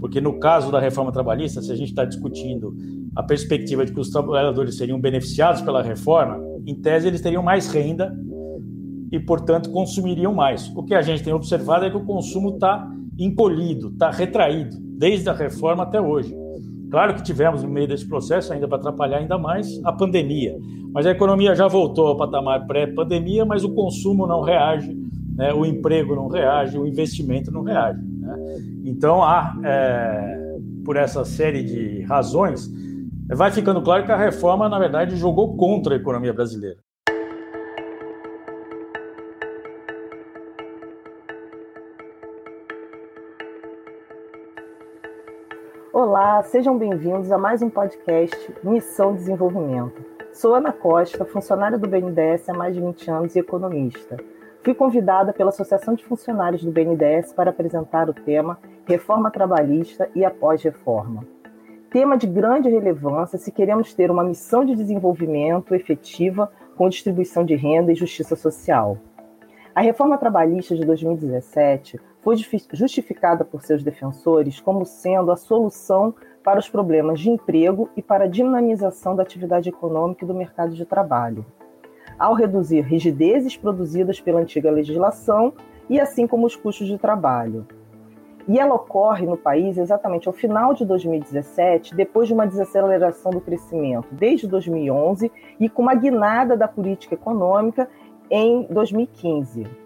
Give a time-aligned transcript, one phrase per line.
[0.00, 2.74] Porque no caso da reforma trabalhista, se a gente está discutindo
[3.14, 7.70] a perspectiva de que os trabalhadores seriam beneficiados pela reforma, em tese eles teriam mais
[7.70, 8.16] renda
[9.12, 10.72] e, portanto, consumiriam mais.
[10.74, 15.28] O que a gente tem observado é que o consumo está encolhido, está retraído, desde
[15.28, 16.34] a reforma até hoje.
[16.90, 20.56] Claro que tivemos no meio desse processo, ainda para atrapalhar ainda mais, a pandemia.
[20.92, 24.96] Mas a economia já voltou ao patamar pré-pandemia, mas o consumo não reage,
[25.36, 25.52] né?
[25.52, 28.00] o emprego não reage, o investimento não reage.
[28.36, 28.58] Né?
[28.84, 32.70] Então, há, é, por essa série de razões,
[33.28, 36.78] vai ficando claro que a reforma, na verdade, jogou contra a economia brasileira.
[45.92, 50.04] Olá, sejam bem-vindos a mais um podcast Missão Desenvolvimento.
[50.32, 54.16] Sou Ana Costa, funcionária do BNDES há mais de 20 anos e economista.
[54.62, 60.22] Fui convidada pela Associação de Funcionários do BNDES para apresentar o tema Reforma Trabalhista e
[60.22, 61.26] Após-Reforma.
[61.90, 67.56] Tema de grande relevância se queremos ter uma missão de desenvolvimento efetiva com distribuição de
[67.56, 68.98] renda e justiça social.
[69.74, 72.36] A reforma trabalhista de 2017 foi
[72.72, 76.14] justificada por seus defensores como sendo a solução
[76.44, 80.74] para os problemas de emprego e para a dinamização da atividade econômica e do mercado
[80.74, 81.46] de trabalho,
[82.20, 85.54] ao reduzir rigidezes produzidas pela antiga legislação
[85.88, 87.66] e assim como os custos de trabalho.
[88.46, 93.40] E ela ocorre no país exatamente ao final de 2017, depois de uma desaceleração do
[93.40, 97.88] crescimento desde 2011 e com uma guinada da política econômica
[98.30, 99.80] em 2015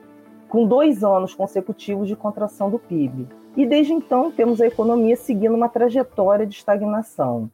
[0.54, 3.26] com dois anos consecutivos de contração do PIB.
[3.56, 7.50] E desde então temos a economia seguindo uma trajetória de estagnação.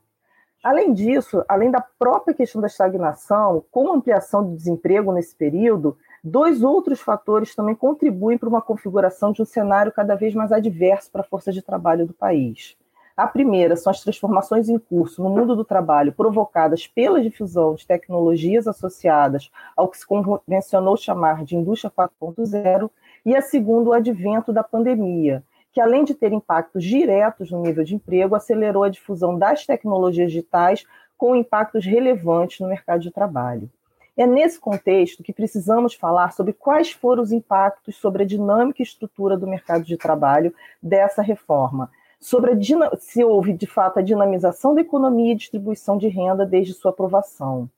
[0.63, 6.63] Além disso, além da própria questão da estagnação, com ampliação do desemprego nesse período, dois
[6.63, 11.23] outros fatores também contribuem para uma configuração de um cenário cada vez mais adverso para
[11.23, 12.77] a força de trabalho do país.
[13.17, 17.87] A primeira são as transformações em curso no mundo do trabalho provocadas pela difusão de
[17.87, 22.91] tecnologias associadas ao que se convencionou chamar de indústria 4.0,
[23.25, 25.43] e a segunda, o advento da pandemia,
[25.73, 30.33] que além de ter impactos diretos no nível de emprego, acelerou a difusão das tecnologias
[30.33, 30.85] digitais
[31.17, 33.71] com impactos relevantes no mercado de trabalho.
[34.17, 38.85] É nesse contexto que precisamos falar sobre quais foram os impactos sobre a dinâmica e
[38.85, 42.53] estrutura do mercado de trabalho dessa reforma, sobre
[42.99, 47.71] se houve de fato a dinamização da economia e distribuição de renda desde sua aprovação.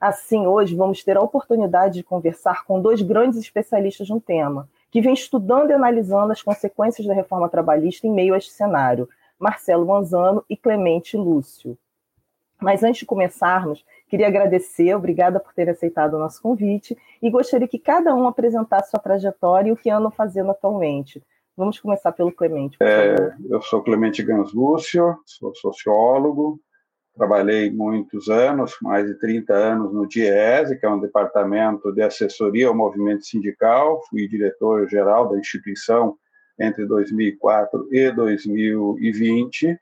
[0.00, 5.00] Assim, hoje vamos ter a oportunidade de conversar com dois grandes especialistas no tema, que
[5.00, 9.08] vem estudando e analisando as consequências da reforma trabalhista em meio a este cenário,
[9.38, 11.78] Marcelo Manzano e Clemente Lúcio.
[12.60, 17.66] Mas antes de começarmos, queria agradecer, obrigada por ter aceitado o nosso convite, e gostaria
[17.66, 21.22] que cada um apresentasse sua trajetória e o que andam fazendo atualmente.
[21.56, 22.76] Vamos começar pelo Clemente.
[22.80, 26.60] É, eu sou Clemente Gans Lúcio, sou sociólogo,
[27.16, 32.68] trabalhei muitos anos, mais de 30 anos no DIESE, que é um departamento de assessoria
[32.68, 36.16] ao movimento sindical, fui diretor-geral da instituição
[36.58, 39.78] entre 2004 e 2020.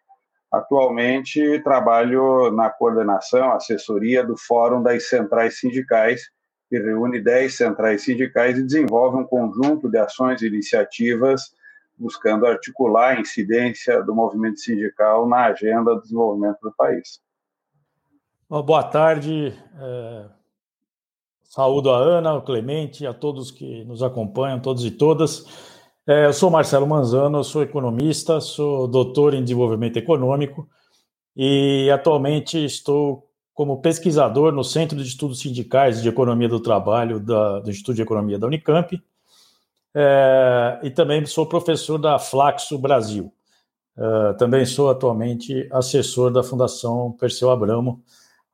[0.52, 6.22] Atualmente trabalho na coordenação, assessoria do Fórum das Centrais Sindicais,
[6.68, 11.52] que reúne 10 centrais sindicais e desenvolve um conjunto de ações e iniciativas
[12.00, 17.20] buscando articular a incidência do movimento sindical na agenda do desenvolvimento do país.
[18.48, 19.54] boa tarde.
[19.78, 20.24] É...
[21.42, 25.44] Saúdo a Ana, o Clemente, a todos que nos acompanham, todos e todas.
[26.06, 30.68] É, eu sou Marcelo Manzano, sou economista, sou doutor em desenvolvimento econômico
[31.36, 37.58] e atualmente estou como pesquisador no Centro de Estudos Sindicais de Economia do Trabalho da,
[37.58, 39.02] do Instituto de Economia da Unicamp
[39.94, 43.32] é, e também sou professor da Flaxo Brasil.
[43.96, 48.02] É, também sou atualmente assessor da Fundação Perseu Abramo,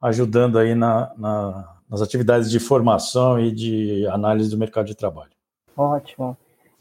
[0.01, 5.31] ajudando aí na, na, nas atividades de formação e de análise do mercado de trabalho.
[5.77, 6.37] Ótimo.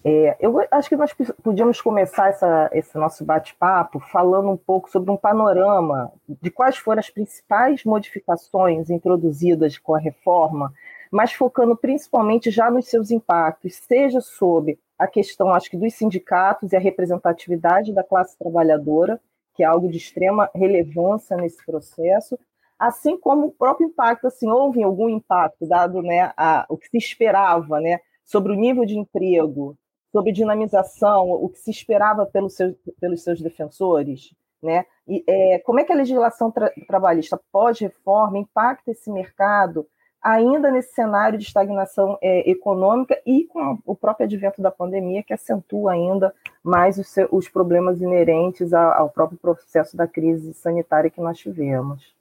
[0.08, 1.12] É, eu acho que nós
[1.44, 7.00] podíamos começar essa, esse nosso bate-papo falando um pouco sobre um panorama de quais foram
[7.00, 10.72] as principais modificações introduzidas com a reforma
[11.12, 16.72] mas focando principalmente já nos seus impactos, seja sobre a questão, acho que, dos sindicatos
[16.72, 19.20] e a representatividade da classe trabalhadora,
[19.54, 22.38] que é algo de extrema relevância nesse processo,
[22.78, 26.98] assim como o próprio impacto, assim, houve algum impacto dado né, a, o que se
[26.98, 29.78] esperava né, sobre o nível de emprego,
[30.12, 34.86] sobre dinamização, o que se esperava pelos seus, pelos seus defensores, né?
[35.08, 39.86] E, é, como é que a legislação tra trabalhista pós-reforma impacta esse mercado
[40.26, 45.34] ainda nesse cenário de estagnação é, econômica e com o próprio advento da pandemia, que
[45.34, 46.34] acentua ainda
[46.64, 52.12] mais os, os problemas inerentes ao próprio processo da crise sanitária que nós tivemos.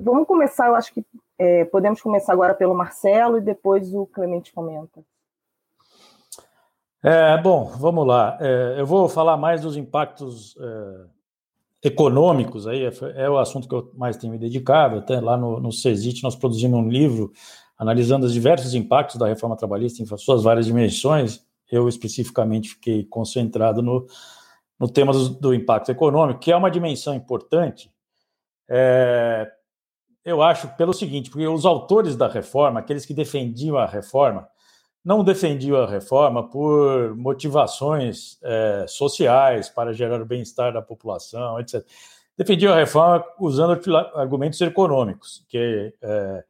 [0.00, 1.04] Vamos começar, eu acho que
[1.36, 5.00] é, podemos começar agora pelo Marcelo e depois o Clemente comenta.
[7.02, 8.38] É, bom, vamos lá.
[8.40, 11.06] É, eu vou falar mais dos impactos é,
[11.84, 14.96] econômicos, aí é, é, o assunto que eu mais tenho me dedicado.
[14.96, 17.30] Até lá no, no CESIT nós produzimos um livro
[17.78, 21.44] analisando os diversos impactos da reforma trabalhista em suas várias dimensões.
[21.70, 24.06] Eu especificamente fiquei concentrado no,
[24.80, 27.90] no tema do, do impacto econômico, que é uma dimensão importante,
[28.68, 29.50] é,
[30.24, 34.48] eu acho pelo seguinte, porque os autores da reforma, aqueles que defendiam a reforma,
[35.04, 41.84] não defendiam a reforma por motivações é, sociais para gerar o bem-estar da população, etc.
[42.36, 43.78] Defendiam a reforma usando
[44.14, 46.44] argumentos econômicos, que é,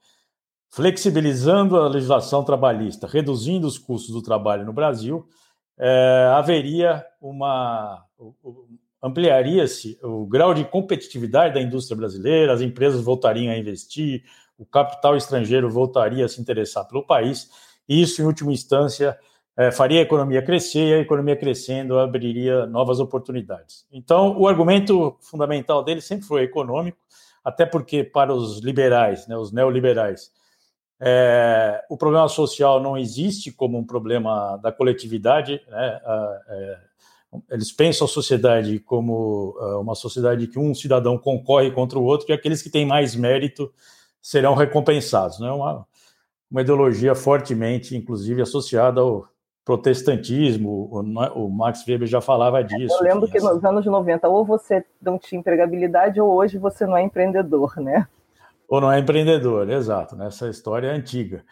[0.71, 5.29] flexibilizando a legislação trabalhista, reduzindo os custos do trabalho no Brasil,
[5.77, 8.05] é, haveria uma
[9.03, 14.25] ampliaria-se o grau de competitividade da indústria brasileira, as empresas voltariam a investir,
[14.56, 17.51] o capital estrangeiro voltaria a se interessar pelo país,
[17.89, 19.19] e isso, em última instância,
[19.57, 23.87] é, faria a economia crescer, e a economia crescendo abriria novas oportunidades.
[23.93, 26.99] Então, o argumento fundamental dele sempre foi econômico,
[27.45, 30.33] até porque, para os liberais, né, os neoliberais,
[31.01, 36.01] é, o problema social não existe como um problema da coletividade, né,
[36.49, 36.79] é,
[37.51, 42.33] eles pensam a sociedade como uma sociedade que um cidadão concorre contra o outro e
[42.33, 43.73] aqueles que têm mais mérito
[44.23, 45.41] serão recompensados.
[45.41, 45.51] Né?
[45.51, 45.85] Uma,
[46.55, 49.27] uma ideologia fortemente, inclusive, associada ao
[49.65, 50.89] protestantismo.
[50.89, 51.01] O,
[51.35, 52.95] o Max Weber já falava disso.
[52.95, 56.97] Eu lembro que nos anos 90, ou você não tinha empregabilidade, ou hoje você não
[56.97, 58.06] é empreendedor, né?
[58.69, 60.15] Ou não é empreendedor, exato.
[60.15, 60.29] Né?
[60.29, 61.45] Essa história é antiga.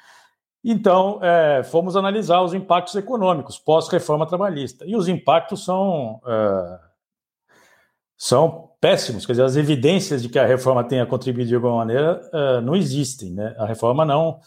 [0.64, 4.84] Então, é, fomos analisar os impactos econômicos pós-reforma trabalhista.
[4.87, 6.78] E os impactos são, é,
[8.16, 9.26] são péssimos.
[9.26, 12.76] Quer dizer, as evidências de que a reforma tenha contribuído de alguma maneira é, não
[12.76, 13.32] existem.
[13.32, 13.52] Né?
[13.58, 14.38] A reforma não,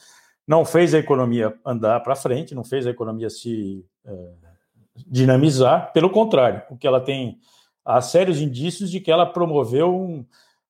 [0.47, 4.33] não fez a economia andar para frente, não fez a economia se é,
[5.07, 5.92] dinamizar.
[5.92, 7.39] Pelo contrário, o que ela tem
[7.83, 10.25] há sérios indícios de que ela promoveu um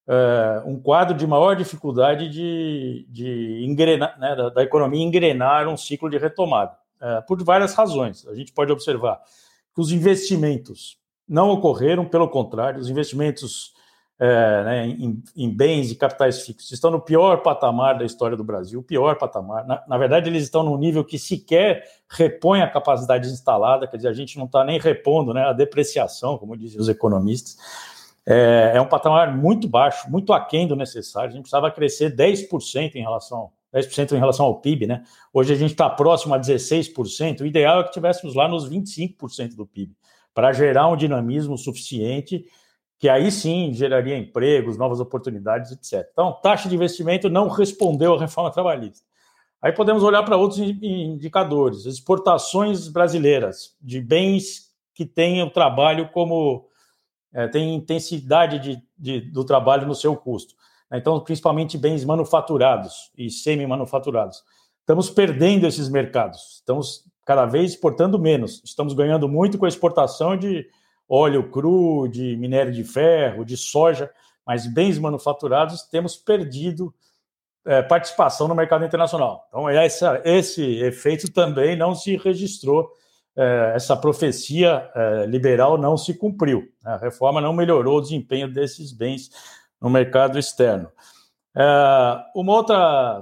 [0.07, 5.77] uh, um quadro de maior dificuldade de, de engrenar, né, da, da, economia engrenar um
[5.77, 8.25] ciclo de retomada, uh, por várias razões.
[8.27, 9.19] A gente pode observar
[9.74, 13.74] que os investimentos não ocorreram, pelo contrário, os investimentos
[14.18, 18.44] é, né, em, em, bens e capitais fixos estão no pior patamar da história do
[18.44, 19.66] Brasil, pior patamar.
[19.68, 24.08] Na, na, verdade, eles estão num nível que sequer repõe a capacidade instalada, quer dizer,
[24.08, 27.58] a gente não está nem repondo né, a depreciação, como dizem os economistas.
[28.26, 31.30] É, é, um patamar muito baixo, muito aquém do necessário.
[31.30, 35.04] A gente precisava crescer 10% em relação 10% em relação ao PIB, né?
[35.34, 37.42] Hoje a gente está próximo a 16%.
[37.42, 39.94] O ideal é que tivéssemos lá nos 25% do PIB,
[40.34, 42.46] para gerar um dinamismo suficiente,
[42.98, 46.08] que aí sim geraria empregos, novas oportunidades, etc.
[46.12, 49.06] Então, taxa de investimento não respondeu à reforma trabalhista.
[49.62, 56.68] Aí podemos olhar para outros indicadores, exportações brasileiras de bens que têm o trabalho como
[57.34, 60.56] é, tem intensidade de, de, do trabalho no seu custo.
[60.90, 61.00] Né?
[61.00, 64.44] Então, principalmente bens manufaturados e semi-manufaturados.
[64.80, 68.62] Estamos perdendo esses mercados, estamos cada vez exportando menos.
[68.64, 70.66] Estamos ganhando muito com a exportação de
[71.07, 74.10] óleo cru, de minério de ferro, de soja,
[74.46, 76.94] mas bens manufaturados temos perdido
[77.65, 79.46] é, participação no mercado internacional.
[79.50, 82.91] Então, essa, esse efeito também não se registrou
[83.38, 86.72] é, essa profecia é, liberal não se cumpriu.
[86.82, 86.91] Né?
[86.91, 89.30] A reforma não melhorou o desempenho desses bens
[89.82, 90.89] no mercado externo.
[92.34, 93.22] Uma outra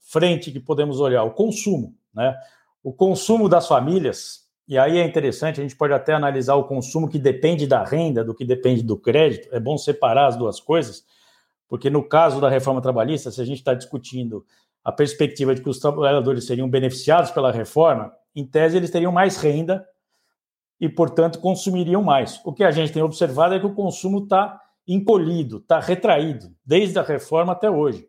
[0.00, 1.94] frente que podemos olhar, o consumo.
[2.12, 2.36] Né?
[2.82, 7.08] O consumo das famílias, e aí é interessante, a gente pode até analisar o consumo
[7.08, 11.04] que depende da renda, do que depende do crédito, é bom separar as duas coisas,
[11.68, 14.44] porque no caso da reforma trabalhista, se a gente está discutindo
[14.84, 19.36] a perspectiva de que os trabalhadores seriam beneficiados pela reforma, em tese, eles teriam mais
[19.36, 19.84] renda
[20.80, 22.40] e, portanto, consumiriam mais.
[22.44, 26.98] O que a gente tem observado é que o consumo está encolhido, está retraído, desde
[26.98, 28.06] a reforma até hoje.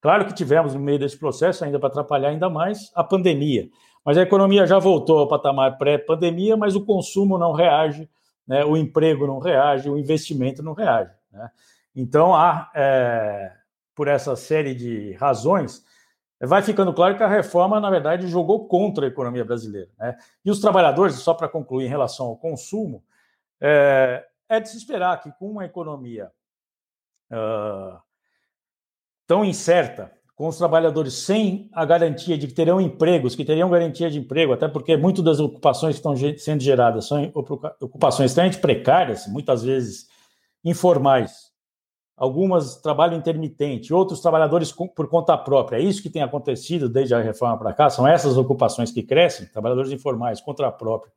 [0.00, 3.68] Claro que tivemos, no meio desse processo, ainda para atrapalhar ainda mais, a pandemia.
[4.08, 8.08] Mas a economia já voltou ao patamar pré-pandemia, mas o consumo não reage,
[8.46, 8.64] né?
[8.64, 11.12] o emprego não reage, o investimento não reage.
[11.30, 11.50] Né?
[11.94, 13.52] Então, há, é,
[13.94, 15.84] por essa série de razões,
[16.40, 19.90] vai ficando claro que a reforma, na verdade, jogou contra a economia brasileira.
[19.98, 20.16] Né?
[20.42, 23.04] E os trabalhadores, só para concluir em relação ao consumo,
[23.60, 26.32] é, é de se esperar que com uma economia
[27.30, 28.00] uh,
[29.26, 34.08] tão incerta com os trabalhadores sem a garantia de que terão empregos, que teriam garantia
[34.08, 37.32] de emprego, até porque muitas das ocupações que estão sendo geradas são
[37.80, 40.06] ocupações extremamente precárias, muitas vezes
[40.64, 41.48] informais.
[42.16, 45.78] Algumas trabalho intermitente, outros trabalhadores por conta própria.
[45.78, 49.48] É isso que tem acontecido desde a reforma para cá, são essas ocupações que crescem,
[49.48, 51.12] trabalhadores informais, conta própria,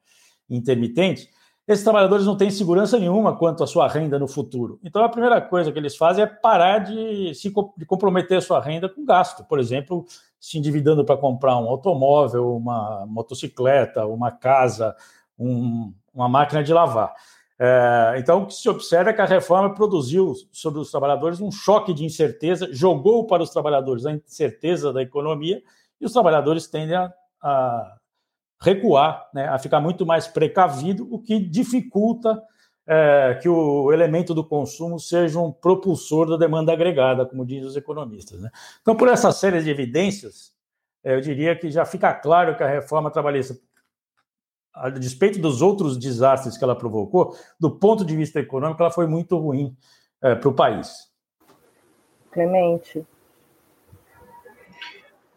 [0.50, 1.30] intermitentes
[1.68, 4.80] esses trabalhadores não têm segurança nenhuma quanto à sua renda no futuro.
[4.84, 8.60] Então, a primeira coisa que eles fazem é parar de se de comprometer a sua
[8.60, 9.44] renda com gasto.
[9.44, 10.06] Por exemplo,
[10.40, 14.96] se endividando para comprar um automóvel, uma motocicleta, uma casa,
[15.38, 17.14] um, uma máquina de lavar.
[17.60, 21.52] É, então, o que se observa é que a reforma produziu sobre os trabalhadores um
[21.52, 25.62] choque de incerteza, jogou para os trabalhadores a incerteza da economia
[26.00, 27.98] e os trabalhadores tendem a, a
[28.62, 32.42] recuar, né, a ficar muito mais precavido, o que dificulta
[32.88, 37.76] é, que o elemento do consumo seja um propulsor da demanda agregada, como dizem os
[37.76, 38.40] economistas.
[38.40, 38.52] Né?
[38.82, 40.54] Então, por essa série de evidências,
[41.04, 43.58] eu diria que já fica claro que a reforma trabalhista,
[44.74, 49.08] a despeito dos outros desastres que ela provocou, do ponto de vista econômico, ela foi
[49.08, 49.76] muito ruim
[50.22, 51.12] é, para o país.
[52.32, 53.06] Clemente,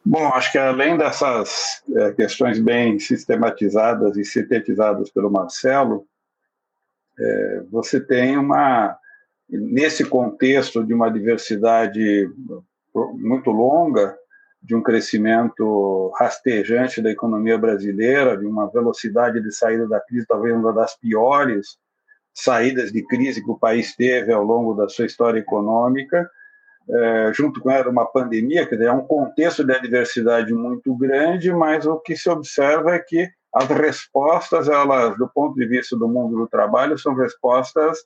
[0.07, 6.07] Bom, acho que além dessas é, questões bem sistematizadas e sintetizadas pelo Marcelo,
[7.19, 8.99] é, você tem uma,
[9.49, 12.29] nesse contexto de uma diversidade
[13.15, 14.15] muito longa,
[14.63, 20.55] de um crescimento rastejante da economia brasileira, de uma velocidade de saída da crise, talvez
[20.55, 21.79] uma das piores
[22.35, 26.29] saídas de crise que o país teve ao longo da sua história econômica,
[26.89, 31.53] é, junto com ela uma pandemia, quer dizer, é um contexto de adversidade muito grande,
[31.53, 36.09] mas o que se observa é que as respostas, elas, do ponto de vista do
[36.09, 37.99] mundo do trabalho, são respostas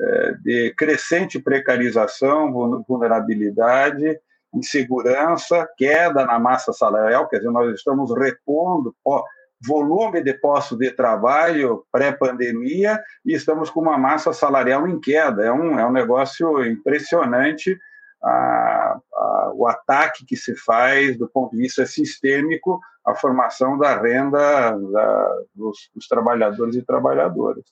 [0.00, 2.52] é, de crescente precarização,
[2.86, 4.18] vulnerabilidade,
[4.54, 9.24] insegurança, queda na massa salarial, quer dizer, nós estamos repondo ó,
[9.66, 15.44] volume de postos de trabalho pré-pandemia e estamos com uma massa salarial em queda.
[15.44, 17.76] É um, é um negócio impressionante
[18.24, 24.00] a, a, o ataque que se faz do ponto de vista sistêmico à formação da
[24.00, 27.64] renda da, dos, dos, trabalhadores e trabalhadoras.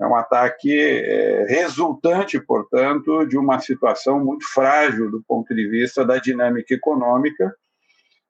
[0.00, 6.04] É um ataque é, resultante, portanto, de uma situação muito frágil do ponto de vista
[6.04, 7.54] da dinâmica econômica,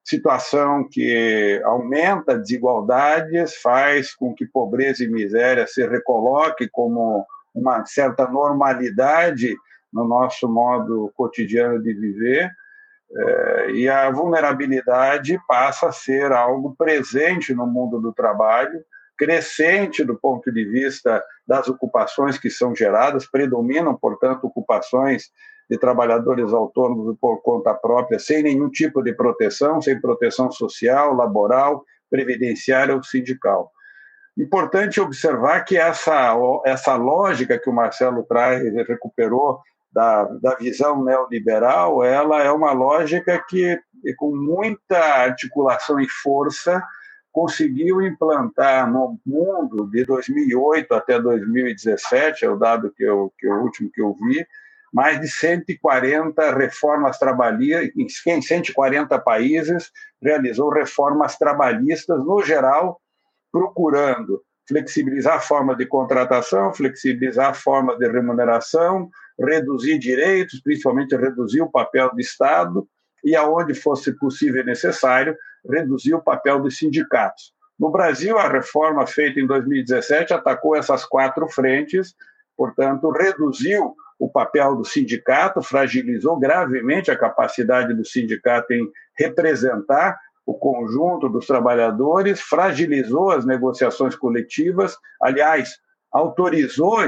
[0.02, 8.26] situação que aumenta desigualdades, faz com que pobreza e miséria se recoloque como uma certa
[8.26, 9.54] normalidade
[9.92, 12.50] no nosso modo cotidiano de viver,
[13.10, 18.84] é, e a vulnerabilidade passa a ser algo presente no mundo do trabalho,
[19.16, 25.30] crescente do ponto de vista das ocupações que são geradas, predominam, portanto, ocupações
[25.68, 31.84] de trabalhadores autônomos por conta própria, sem nenhum tipo de proteção, sem proteção social, laboral,
[32.10, 33.70] previdenciária ou sindical.
[34.36, 39.60] Importante observar que essa, essa lógica que o Marcelo traz, recuperou
[39.98, 43.76] da, da visão neoliberal, ela é uma lógica que,
[44.16, 46.80] com muita articulação e força,
[47.32, 53.60] conseguiu implantar no mundo de 2008 até 2017, é o dado que eu, que o
[53.60, 54.46] último que eu vi,
[54.92, 57.90] mais de 140 reformas trabalhistas,
[58.24, 59.90] em 140 países,
[60.22, 63.00] realizou reformas trabalhistas, no geral,
[63.50, 71.62] procurando flexibilizar a forma de contratação, flexibilizar a forma de remuneração, reduzir direitos, principalmente reduzir
[71.62, 72.88] o papel do Estado
[73.24, 75.36] e, aonde fosse possível e necessário,
[75.68, 77.52] reduzir o papel dos sindicatos.
[77.78, 82.14] No Brasil, a reforma feita em 2017 atacou essas quatro frentes,
[82.56, 90.54] portanto, reduziu o papel do sindicato, fragilizou gravemente a capacidade do sindicato em representar o
[90.54, 95.76] conjunto dos trabalhadores, fragilizou as negociações coletivas, aliás,
[96.10, 96.98] autorizou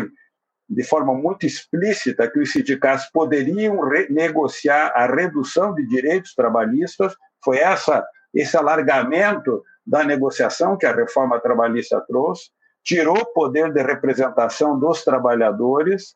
[0.70, 7.16] de forma muito explícita que os sindicatos poderiam negociar a redução de direitos trabalhistas.
[7.44, 12.50] Foi essa esse alargamento da negociação que a reforma trabalhista trouxe,
[12.84, 16.14] tirou o poder de representação dos trabalhadores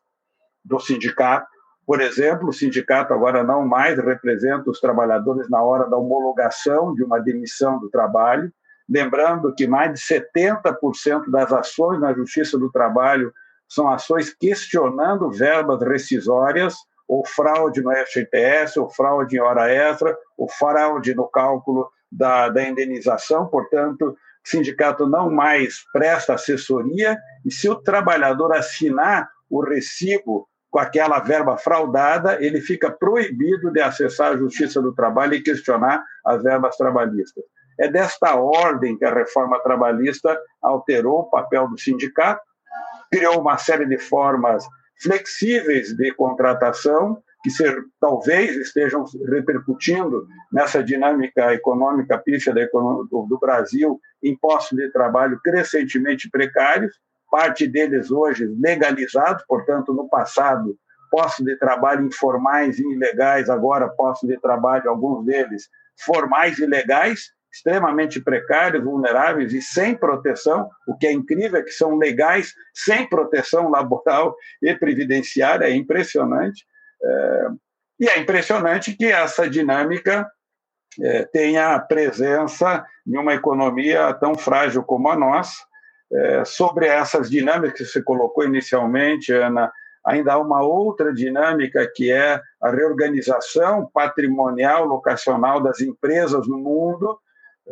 [0.63, 1.45] do sindicato.
[1.85, 7.03] Por exemplo, o sindicato agora não mais representa os trabalhadores na hora da homologação de
[7.03, 8.51] uma demissão do trabalho.
[8.89, 13.33] Lembrando que mais de 70% das ações na Justiça do Trabalho
[13.67, 16.75] são ações questionando verbas rescisórias,
[17.07, 22.63] ou fraude no FGTS, ou fraude em hora extra, ou fraude no cálculo da, da
[22.63, 23.47] indenização.
[23.47, 24.15] Portanto, o
[24.49, 31.57] sindicato não mais presta assessoria, e se o trabalhador assinar o recibo com aquela verba
[31.57, 37.43] fraudada, ele fica proibido de acessar a Justiça do Trabalho e questionar as verbas trabalhistas.
[37.79, 42.41] É desta ordem que a reforma trabalhista alterou o papel do sindicato,
[43.11, 44.65] criou uma série de formas
[45.01, 53.99] flexíveis de contratação que ser, talvez estejam repercutindo nessa dinâmica econômica pífia do, do Brasil
[54.23, 60.75] em postos de trabalho crescentemente precários, parte deles hoje legalizados, portanto, no passado,
[61.11, 65.69] postos de trabalho informais e ilegais, agora postos de trabalho, alguns deles
[66.03, 71.71] formais e legais, extremamente precários, vulneráveis e sem proteção, o que é incrível é que
[71.71, 76.65] são legais sem proteção laboral e previdenciária, é impressionante.
[77.01, 77.47] É,
[78.01, 80.29] e é impressionante que essa dinâmica
[81.01, 85.55] é, tenha presença em uma economia tão frágil como a nossa.
[86.11, 89.71] É, sobre essas dinâmicas que você colocou inicialmente, Ana,
[90.05, 97.17] ainda há uma outra dinâmica que é a reorganização patrimonial, locacional das empresas no mundo,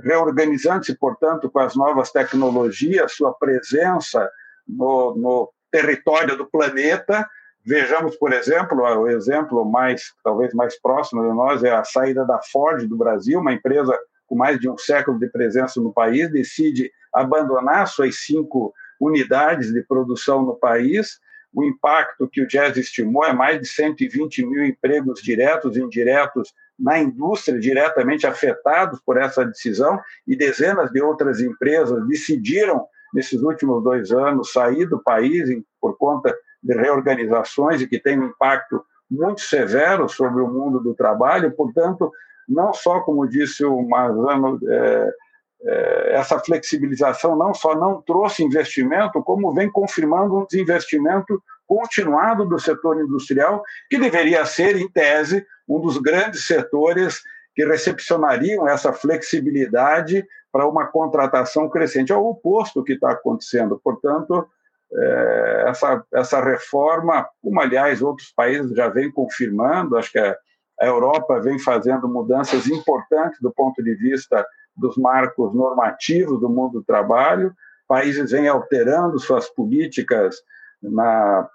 [0.02, 4.30] reorganizando-se, portanto, com as novas tecnologias, sua presença
[4.68, 7.28] no, no território do planeta.
[7.66, 12.40] Vejamos, por exemplo, o exemplo mais, talvez mais próximo de nós é a saída da
[12.52, 13.98] Ford do Brasil, uma empresa
[14.28, 19.82] com mais de um século de presença no país, decide abandonar suas cinco unidades de
[19.84, 21.20] produção no país.
[21.54, 26.54] O impacto que o Jazz estimou é mais de 120 mil empregos diretos e indiretos
[26.80, 33.84] na indústria diretamente afetados por essa decisão e dezenas de outras empresas decidiram nesses últimos
[33.84, 35.50] dois anos sair do país
[35.80, 40.96] por conta de reorganizações e que tem um impacto muito severo sobre o mundo do
[40.96, 41.52] trabalho.
[41.52, 42.12] Portanto,
[42.48, 45.14] não só, como disse o Marzano, é,
[45.66, 52.60] é, essa flexibilização não só não trouxe investimento, como vem confirmando um desinvestimento continuado do
[52.60, 57.22] setor industrial, que deveria ser, em tese, um dos grandes setores
[57.56, 62.12] que recepcionariam essa flexibilidade para uma contratação crescente.
[62.12, 63.80] É o oposto que está acontecendo.
[63.84, 64.48] Portanto,
[64.92, 70.38] é, essa, essa reforma, como aliás outros países já vêm confirmando, acho que a,
[70.80, 74.46] a Europa vem fazendo mudanças importantes do ponto de vista
[74.76, 77.54] dos marcos normativos do mundo do trabalho,
[77.88, 80.38] países vêm alterando suas políticas
[80.82, 81.48] na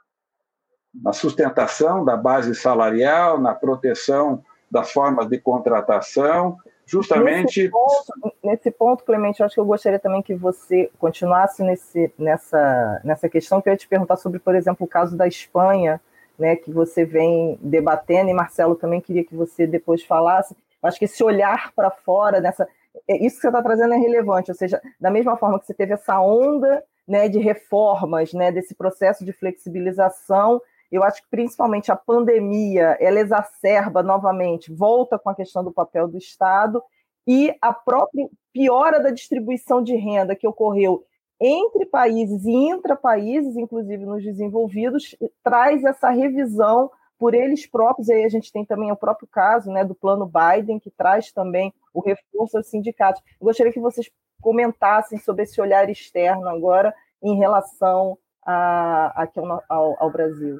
[1.02, 7.62] na sustentação da base salarial, na proteção das formas de contratação, justamente.
[7.62, 12.12] Nesse ponto, nesse ponto, Clemente, eu acho que eu gostaria também que você continuasse nesse,
[12.18, 16.00] nessa, nessa questão, que eu ia te perguntar sobre, por exemplo, o caso da Espanha,
[16.38, 20.56] né, que você vem debatendo, e Marcelo também queria que você depois falasse.
[20.82, 22.68] Acho que esse olhar para fora, nessa,
[23.08, 25.74] é, isso que você está trazendo é relevante, ou seja, da mesma forma que você
[25.74, 31.92] teve essa onda né, de reformas, né, desse processo de flexibilização, eu acho que principalmente
[31.92, 36.82] a pandemia, ela exacerba novamente, volta com a questão do papel do Estado
[37.26, 41.04] e a própria piora da distribuição de renda que ocorreu
[41.40, 48.08] entre países e intra-países, inclusive nos desenvolvidos, traz essa revisão por eles próprios.
[48.08, 51.72] Aí a gente tem também o próprio caso né, do plano Biden, que traz também
[51.92, 53.22] o reforço aos sindicatos.
[53.40, 59.62] Eu gostaria que vocês comentassem sobre esse olhar externo agora em relação a, aqui ao,
[59.68, 60.58] ao, ao Brasil.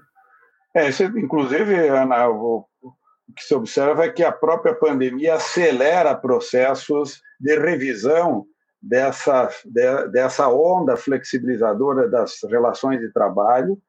[0.75, 2.67] É, isso, inclusive, Ana, o
[3.37, 8.47] que se observa é que a própria pandemia acelera processos de revisão
[8.81, 13.81] dessa, de, dessa onda flexibilizadora das relações de trabalho,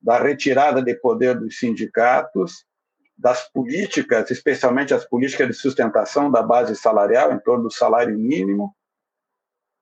[0.00, 2.64] da retirada de poder dos sindicatos,
[3.16, 8.74] das políticas, especialmente as políticas de sustentação da base salarial, em torno do salário mínimo.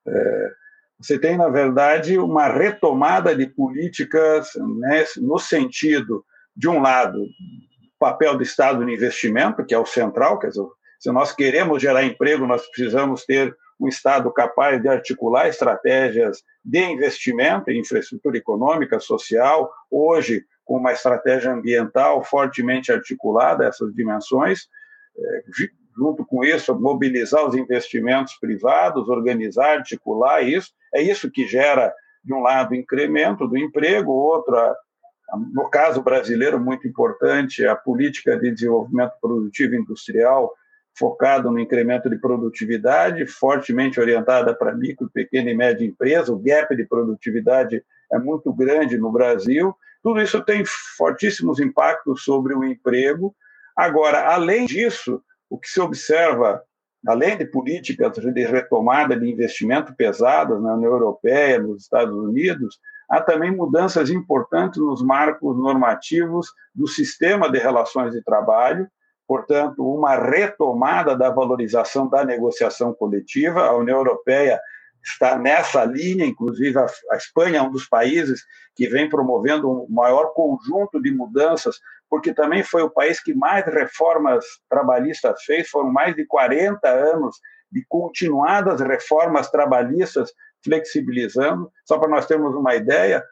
[0.08, 0.52] É,
[0.98, 6.24] você tem, na verdade, uma retomada de políticas né, no sentido
[6.56, 10.66] de um lado, o papel do Estado no investimento, que é o central, quer dizer,
[10.98, 16.82] se nós queremos gerar emprego, nós precisamos ter um Estado capaz de articular estratégias de
[16.82, 24.66] investimento em infraestrutura econômica, social, hoje com uma estratégia ambiental fortemente articulada, essas dimensões,
[25.16, 25.42] é,
[25.96, 32.34] junto com isso, mobilizar os investimentos privados, organizar, articular isso, é isso que gera, de
[32.34, 34.56] um lado, incremento do emprego, outro,
[35.52, 40.52] no caso brasileiro, muito importante, a política de desenvolvimento produtivo industrial
[40.96, 46.32] focada no incremento de produtividade, fortemente orientada para micro, pequena e média empresa.
[46.32, 49.76] O gap de produtividade é muito grande no Brasil.
[50.02, 50.64] Tudo isso tem
[50.96, 53.34] fortíssimos impactos sobre o emprego.
[53.76, 56.62] Agora, além disso, o que se observa,
[57.06, 63.20] além de políticas de retomada de investimento pesadas na União Europeia, nos Estados Unidos, há
[63.20, 68.88] também mudanças importantes nos marcos normativos do sistema de relações de trabalho,
[69.26, 73.62] portanto, uma retomada da valorização da negociação coletiva.
[73.62, 74.60] A União Europeia
[75.02, 80.32] está nessa linha, inclusive a, Espanha é um dos países que vem promovendo um maior
[80.34, 81.78] conjunto de mudanças,
[82.10, 87.36] porque também foi o país que mais reformas trabalhistas fez, foram mais de 40 anos
[87.70, 90.32] de continuadas reformas trabalhistas
[90.66, 91.70] flexibilizando.
[91.84, 93.24] Só para nós termos uma ideia,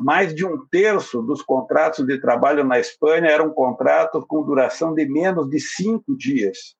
[0.00, 5.06] mais de um terço dos contratos de trabalho na Espanha eram contratos com duração de
[5.06, 6.74] menos de cinco dias.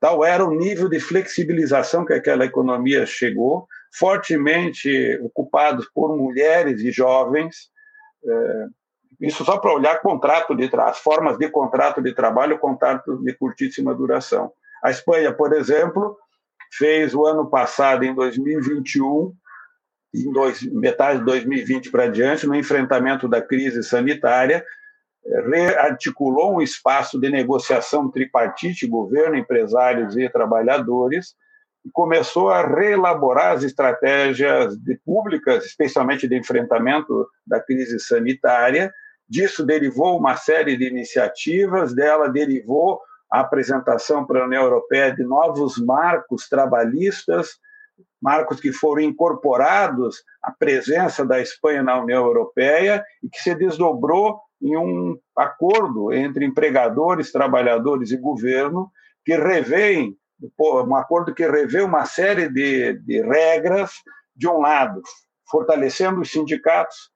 [0.00, 6.90] Tal era o nível de flexibilização que aquela economia chegou, fortemente ocupados por mulheres e
[6.90, 7.70] jovens.
[8.24, 8.66] É,
[9.20, 13.94] isso só para olhar contrato de as formas de contrato de trabalho, contrato de curtíssima
[13.94, 14.52] duração.
[14.82, 16.16] A Espanha, por exemplo,
[16.72, 19.34] fez o ano passado, em 2021,
[20.14, 24.64] em dois, metade de 2020 para diante, no enfrentamento da crise sanitária,
[25.50, 31.34] rearticulou um espaço de negociação tripartite, governo, empresários e trabalhadores,
[31.84, 38.92] e começou a reelaborar as estratégias públicas, especialmente de enfrentamento da crise sanitária.
[39.28, 45.22] Disso derivou uma série de iniciativas, dela derivou a apresentação para a União Europeia de
[45.22, 47.58] novos marcos trabalhistas,
[48.20, 54.40] marcos que foram incorporados à presença da Espanha na União Europeia e que se desdobrou
[54.60, 58.90] em um acordo entre empregadores, trabalhadores e governo
[59.24, 60.16] que revêem
[60.60, 63.92] um acordo que revê uma série de, de regras
[64.36, 65.02] de um lado,
[65.50, 67.10] fortalecendo os sindicatos,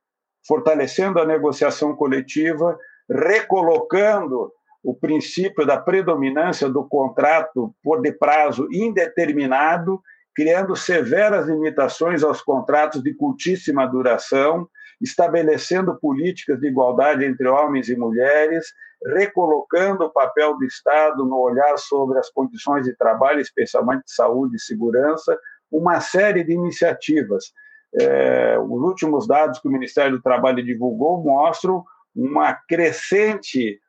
[0.46, 2.76] fortalecendo a negociação coletiva,
[3.08, 10.02] recolocando o princípio da predominância do contrato por de prazo indeterminado,
[10.34, 14.68] criando severas limitações aos contratos de curtíssima duração,
[15.00, 18.72] estabelecendo políticas de igualdade entre homens e mulheres,
[19.04, 24.56] recolocando o papel do Estado no olhar sobre as condições de trabalho, especialmente de saúde
[24.56, 25.38] e segurança,
[25.70, 27.52] uma série de iniciativas.
[28.00, 33.80] É, os últimos dados que o Ministério do Trabalho divulgou mostram uma crescente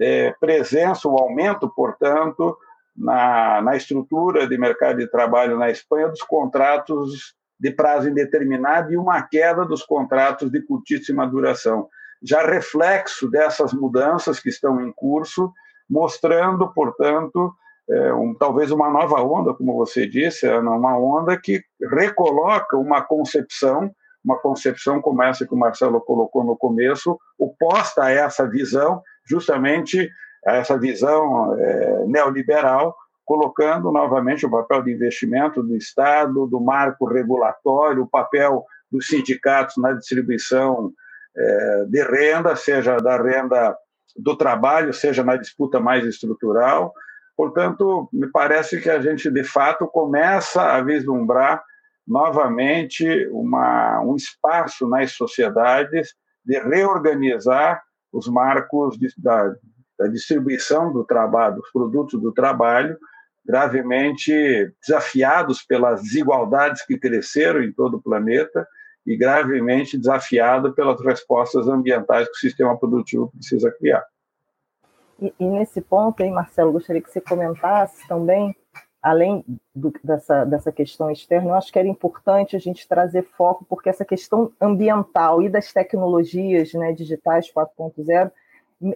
[0.00, 2.56] é, presença, um aumento, portanto,
[2.96, 8.96] na, na estrutura de mercado de trabalho na Espanha dos contratos de prazo indeterminado e
[8.96, 11.88] uma queda dos contratos de curtíssima duração.
[12.22, 15.52] Já reflexo dessas mudanças que estão em curso,
[15.88, 17.52] mostrando, portanto,
[17.88, 23.02] é, um, talvez uma nova onda, como você disse, é uma onda que recoloca uma
[23.02, 23.90] concepção,
[24.24, 30.10] uma concepção como essa que o Marcelo colocou no começo, oposta a essa visão justamente
[30.44, 38.02] essa visão é, neoliberal, colocando novamente o papel de investimento do Estado, do marco regulatório,
[38.02, 40.92] o papel dos sindicatos na distribuição
[41.36, 43.76] é, de renda, seja da renda
[44.16, 46.92] do trabalho, seja na disputa mais estrutural.
[47.36, 51.62] Portanto, me parece que a gente, de fato, começa a vislumbrar
[52.06, 56.14] novamente uma, um espaço nas sociedades
[56.44, 59.54] de reorganizar os marcos de, da,
[59.98, 62.98] da distribuição do trabalho, dos produtos do trabalho,
[63.44, 68.66] gravemente desafiados pelas desigualdades que cresceram em todo o planeta
[69.06, 74.04] e gravemente desafiado pelas respostas ambientais que o sistema produtivo precisa criar.
[75.20, 78.54] E, e nesse ponto, aí, Marcelo, gostaria que você comentasse também,
[79.02, 83.64] além do, dessa, dessa questão externa, eu acho que era importante a gente trazer foco,
[83.68, 88.30] porque essa questão ambiental e das tecnologias né, digitais 4.0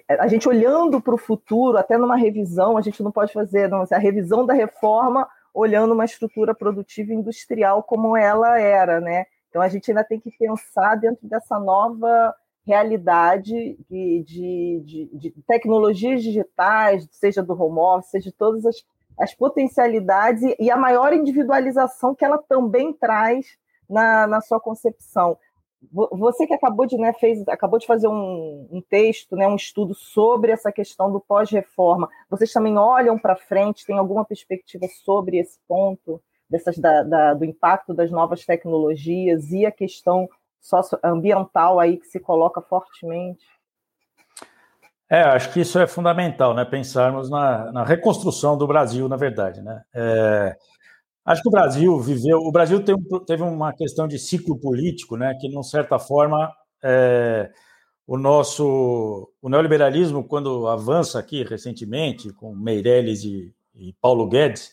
[0.09, 3.85] a gente olhando para o futuro, até numa revisão, a gente não pode fazer não,
[3.91, 9.27] a revisão da reforma olhando uma estrutura produtiva industrial como ela era, né?
[9.51, 12.35] Então a gente ainda tem que pensar dentro dessa nova
[12.65, 18.77] realidade de, de, de, de tecnologias digitais, seja do home office, seja de todas as,
[19.19, 23.47] as potencialidades e, a maior individualização que ela também traz
[23.89, 25.37] na, na sua concepção.
[25.93, 29.95] Você que acabou de, né, fez, acabou de fazer um, um texto, né, um estudo
[29.95, 35.59] sobre essa questão do pós-reforma, vocês também olham para frente, tem alguma perspectiva sobre esse
[35.67, 40.29] ponto, dessas, da, da, do impacto das novas tecnologias e a questão
[40.61, 43.45] socioambiental aí que se coloca fortemente?
[45.13, 46.65] É, acho que isso é fundamental, né?
[46.65, 49.83] Pensarmos na, na reconstrução do Brasil, na verdade, né?
[49.95, 50.57] É,
[51.25, 52.39] Acho que o Brasil viveu.
[52.39, 52.83] O Brasil
[53.25, 55.35] teve, uma questão de ciclo político, né?
[55.41, 57.51] Que, de certa forma, é,
[58.07, 64.73] o nosso o neoliberalismo, quando avança aqui recentemente, com Meirelles e, e Paulo Guedes,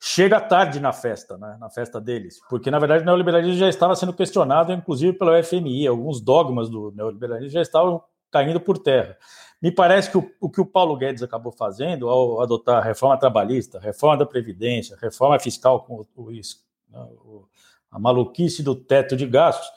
[0.00, 3.94] chega tarde na festa, né, na festa deles, porque na verdade o neoliberalismo já estava
[3.94, 9.16] sendo questionado, inclusive pelo FMI, alguns dogmas do neoliberalismo já estavam caindo por terra.
[9.62, 13.16] Me parece que o, o, que o Paulo Guedes acabou fazendo ao adotar a reforma
[13.16, 17.46] trabalhista, reforma da Previdência, reforma fiscal com o, né, o,
[17.88, 19.68] a maluquice do teto de gastos,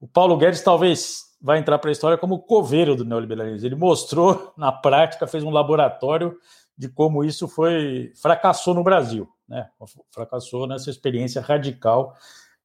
[0.00, 3.68] o Paulo Guedes talvez vai entrar para a história como coveiro do neoliberalismo.
[3.68, 6.38] Ele mostrou na prática, fez um laboratório
[6.76, 9.68] de como isso foi fracassou no Brasil, né?
[10.10, 12.14] Fracassou nessa experiência radical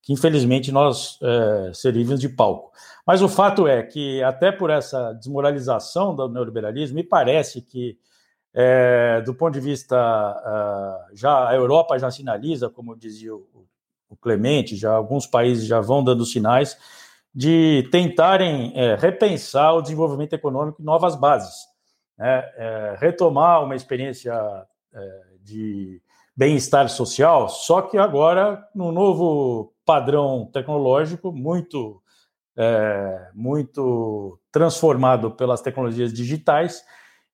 [0.01, 2.71] que infelizmente nós é, servimos de palco.
[3.05, 7.97] Mas o fato é que, até por essa desmoralização do neoliberalismo, me parece que,
[8.53, 9.95] é, do ponto de vista.
[9.97, 13.67] Uh, já A Europa já sinaliza, como dizia o,
[14.09, 16.77] o, Clemente, já alguns países já vão dando sinais
[17.33, 21.65] de tentarem é, repensar o desenvolvimento econômico em novas bases,
[22.15, 22.43] né?
[22.57, 24.33] É, retomar uma experiência
[24.93, 26.01] é, de
[26.35, 31.99] bem-estar social, só que agora no novo padrão tecnológico muito
[32.55, 36.83] é, muito transformado pelas tecnologias digitais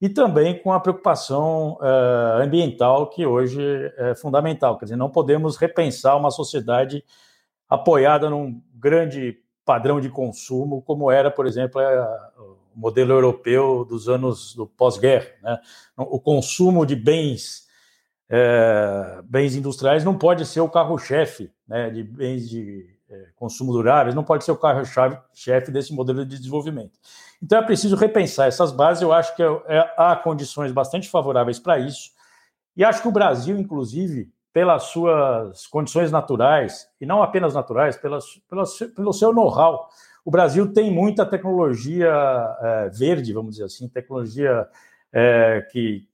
[0.02, 3.62] e também com a preocupação é, ambiental que hoje
[3.98, 4.78] é fundamental.
[4.78, 7.04] Quer dizer, não podemos repensar uma sociedade
[7.68, 12.02] apoiada num grande padrão de consumo como era, por exemplo, é,
[12.38, 15.28] o modelo europeu dos anos do pós-guerra.
[15.44, 15.60] Né?
[15.98, 17.65] O consumo de bens
[18.30, 24.16] é, bens industriais não pode ser o carro-chefe né, de bens de é, consumo duráveis,
[24.16, 26.98] não pode ser o carro-chefe desse modelo de desenvolvimento.
[27.42, 31.60] Então é preciso repensar essas bases, eu acho que é, é, há condições bastante favoráveis
[31.60, 32.12] para isso,
[32.76, 38.26] e acho que o Brasil, inclusive, pelas suas condições naturais, e não apenas naturais, pelas,
[38.50, 39.88] pelas, pelo seu know-how,
[40.24, 42.10] o Brasil tem muita tecnologia
[42.62, 44.68] é, verde, vamos dizer assim, tecnologia
[45.14, 46.08] é, que,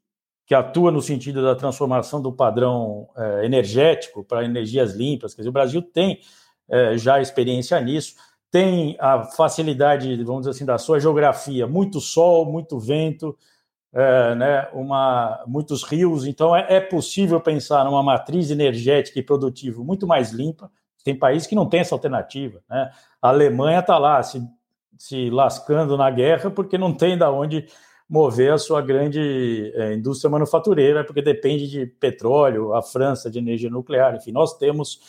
[0.51, 5.33] que atua no sentido da transformação do padrão é, energético para energias limpas.
[5.33, 6.19] Quer dizer, o Brasil tem
[6.67, 8.15] é, já experiência nisso,
[8.51, 13.33] tem a facilidade, vamos dizer assim, da sua geografia, muito sol, muito vento,
[13.93, 19.81] é, né, uma, muitos rios, então é, é, possível pensar numa matriz energética e produtiva
[19.81, 20.69] muito mais limpa.
[21.01, 22.59] Tem países que não têm essa alternativa.
[22.69, 22.91] Né?
[23.21, 24.45] A Alemanha está lá se,
[24.97, 27.67] se lascando na guerra porque não tem da onde
[28.11, 33.69] mover a sua grande é, indústria manufatureira, porque depende de petróleo, a França de energia
[33.69, 34.99] nuclear, enfim, nós temos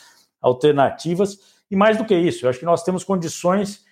[0.41, 3.85] alternativas, e mais do que isso, eu acho que nós temos condições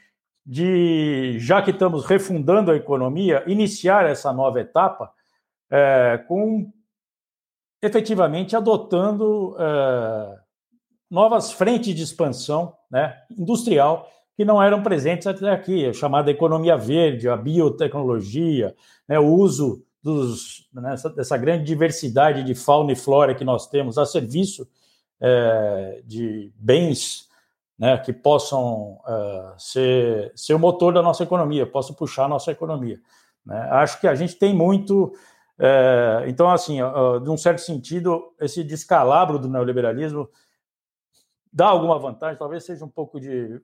[0.46, 5.12] de, já que estamos refundando a economia, iniciar essa nova etapa
[5.70, 6.72] é, com
[7.82, 10.40] efetivamente adotando é,
[11.10, 14.10] novas frentes de expansão né, industrial
[14.42, 18.76] que não eram presentes até aqui, a chamada economia verde, a biotecnologia,
[19.08, 24.00] né, o uso dos, né, dessa grande diversidade de fauna e flora que nós temos
[24.00, 24.68] a serviço
[25.20, 27.30] é, de bens
[27.78, 32.52] né, que possam é, ser, ser o motor da nossa economia, possam puxar a nossa
[32.52, 33.00] economia.
[33.46, 33.60] Né?
[33.74, 35.14] Acho que a gente tem muito.
[35.60, 36.80] É, então, assim,
[37.24, 40.28] de um certo sentido, esse descalabro do neoliberalismo
[41.54, 43.62] dá alguma vantagem, talvez seja um pouco de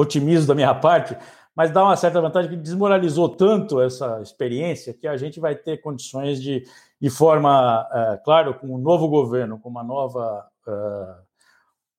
[0.00, 1.16] otimismo da minha parte,
[1.54, 5.78] mas dá uma certa vantagem que desmoralizou tanto essa experiência que a gente vai ter
[5.78, 6.62] condições de,
[7.00, 11.14] de forma, é, claro, com um novo governo, com uma nova, é,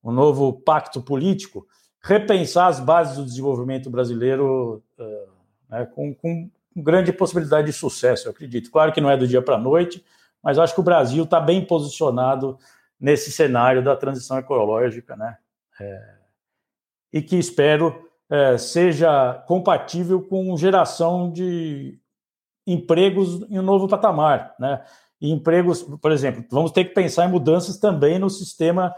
[0.01, 1.67] um novo pacto político,
[2.01, 5.25] repensar as bases do desenvolvimento brasileiro é,
[5.69, 8.71] né, com, com grande possibilidade de sucesso, eu acredito.
[8.71, 10.05] Claro que não é do dia para a noite,
[10.41, 12.57] mas acho que o Brasil está bem posicionado
[12.97, 15.37] nesse cenário da transição ecológica, né?
[15.81, 16.18] É,
[17.11, 21.99] e que espero é, seja compatível com geração de
[22.65, 24.83] empregos em um novo patamar, né?
[25.19, 28.93] E empregos, por exemplo, vamos ter que pensar em mudanças também no sistema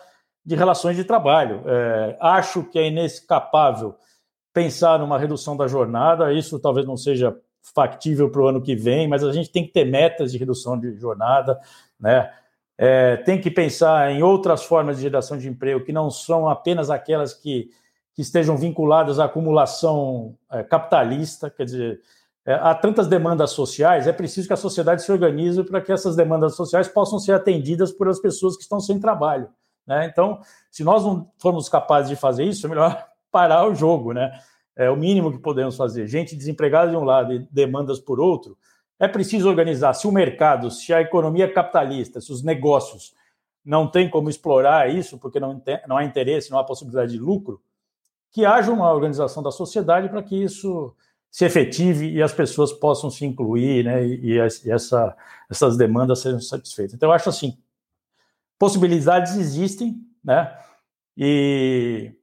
[0.46, 1.64] de relações de trabalho.
[1.66, 3.96] É, acho que é inescapável
[4.54, 7.36] pensar numa redução da jornada, isso talvez não seja
[7.74, 10.78] factível para o ano que vem, mas a gente tem que ter metas de redução
[10.78, 11.60] de jornada,
[12.00, 12.32] né?
[12.78, 16.90] É, tem que pensar em outras formas de geração de emprego que não são apenas
[16.90, 17.70] aquelas que
[18.14, 22.02] que estejam vinculadas à acumulação é, capitalista, quer dizer,
[22.46, 26.16] é, há tantas demandas sociais, é preciso que a sociedade se organize para que essas
[26.16, 29.50] demandas sociais possam ser atendidas por as pessoas que estão sem trabalho.
[29.86, 30.06] Né?
[30.06, 34.14] Então, se nós não formos capazes de fazer isso, é melhor parar o jogo.
[34.14, 34.32] Né?
[34.76, 36.08] É o mínimo que podemos fazer.
[36.08, 38.58] Gente desempregada de um lado e demandas por outro,
[39.00, 39.94] é preciso organizar.
[39.94, 43.14] Se o mercado, se a economia capitalista, se os negócios
[43.64, 47.62] não têm como explorar isso, porque não, não há interesse, não há possibilidade de lucro,
[48.32, 50.96] que haja uma organização da sociedade para que isso
[51.30, 54.40] se efetive e as pessoas possam se incluir, né, e, e
[54.72, 55.16] essa,
[55.50, 56.94] essas demandas sejam satisfeitas.
[56.94, 57.58] Então, eu acho assim,
[58.60, 60.56] possibilidades existem, né?
[61.18, 62.14] E,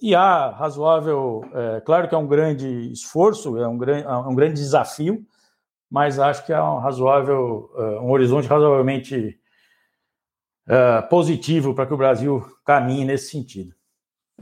[0.00, 4.34] e há razoável, é, claro que é um grande esforço, é um grande, é um
[4.34, 5.24] grande desafio,
[5.90, 9.38] mas acho que há um razoável, é, um horizonte razoavelmente
[10.68, 13.74] uh, positivo para que o Brasil caminhe nesse sentido.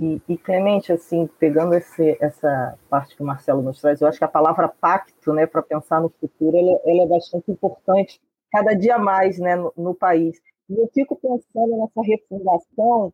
[0.00, 4.18] E, e, Clemente, assim, pegando esse, essa parte que o Marcelo nos traz, eu acho
[4.18, 8.74] que a palavra pacto, né, para pensar no futuro, ela, ela, é bastante importante cada
[8.74, 10.40] dia mais, né, no, no país.
[10.68, 13.12] E eu fico pensando nessa refundação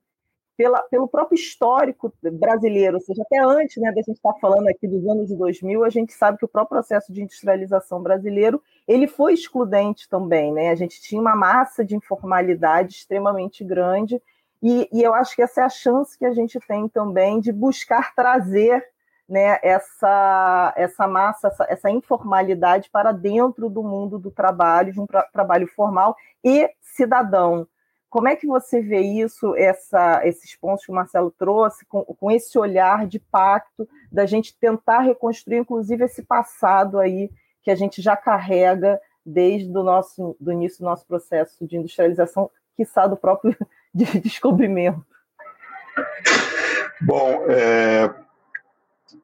[0.58, 4.88] pela, pelo próprio histórico brasileiro, ou seja, até antes né, da gente estar falando aqui
[4.88, 9.06] dos anos de 2000, a gente sabe que o próprio processo de industrialização brasileiro ele
[9.06, 10.70] foi excludente também, né?
[10.70, 14.20] A gente tinha uma massa de informalidade extremamente grande
[14.62, 17.52] e, e eu acho que essa é a chance que a gente tem também de
[17.52, 18.84] buscar trazer
[19.28, 25.06] né, essa, essa massa, essa, essa, informalidade para dentro do mundo do trabalho, de um
[25.06, 27.68] tra trabalho formal e cidadão.
[28.08, 32.30] Como é que você vê isso, essa, esses pontos que o Marcelo trouxe, com, com,
[32.30, 37.30] esse olhar de pacto, da gente tentar reconstruir, inclusive, esse passado aí
[37.62, 42.50] que a gente já carrega desde o nosso, do início do nosso processo de industrialização,
[42.74, 43.54] quiçá do próprio
[43.94, 45.04] de descobrimento?
[47.00, 48.12] Bom, é,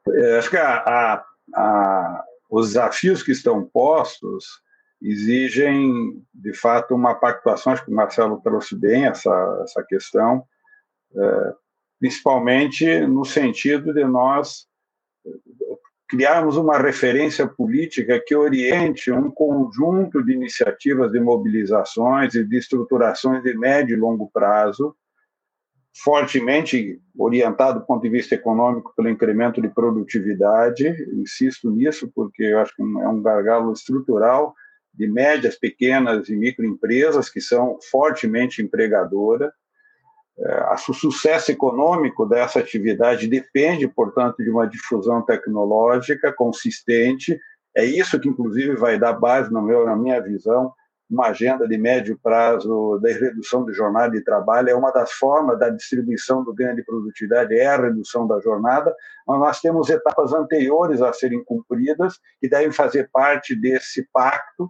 [0.09, 1.24] é, acho que a,
[1.55, 4.62] a, os desafios que estão postos
[5.03, 7.72] exigem, de fato, uma pactuação.
[7.72, 10.44] Acho que o Marcelo trouxe bem essa, essa questão,
[11.14, 11.55] é,
[11.98, 14.66] principalmente no sentido de nós
[16.09, 23.43] criarmos uma referência política que oriente um conjunto de iniciativas de mobilizações e de estruturações
[23.43, 24.95] de médio e longo prazo,
[26.03, 30.88] fortemente orientado do ponto de vista econômico pelo incremento de produtividade.
[31.14, 34.55] Insisto nisso porque eu acho que é um gargalo estrutural
[34.93, 39.53] de médias, pequenas e microempresas que são fortemente empregadoras.
[40.38, 47.38] É, o sucesso econômico dessa atividade depende, portanto, de uma difusão tecnológica consistente.
[47.77, 50.73] É isso que, inclusive, vai dar base, meu, na minha visão,
[51.09, 54.70] uma agenda de médio prazo da redução de jornada de trabalho.
[54.70, 58.94] É uma das formas da distribuição do ganho de produtividade, é a redução da jornada,
[59.27, 64.68] mas nós temos etapas anteriores a serem cumpridas que devem fazer parte desse pacto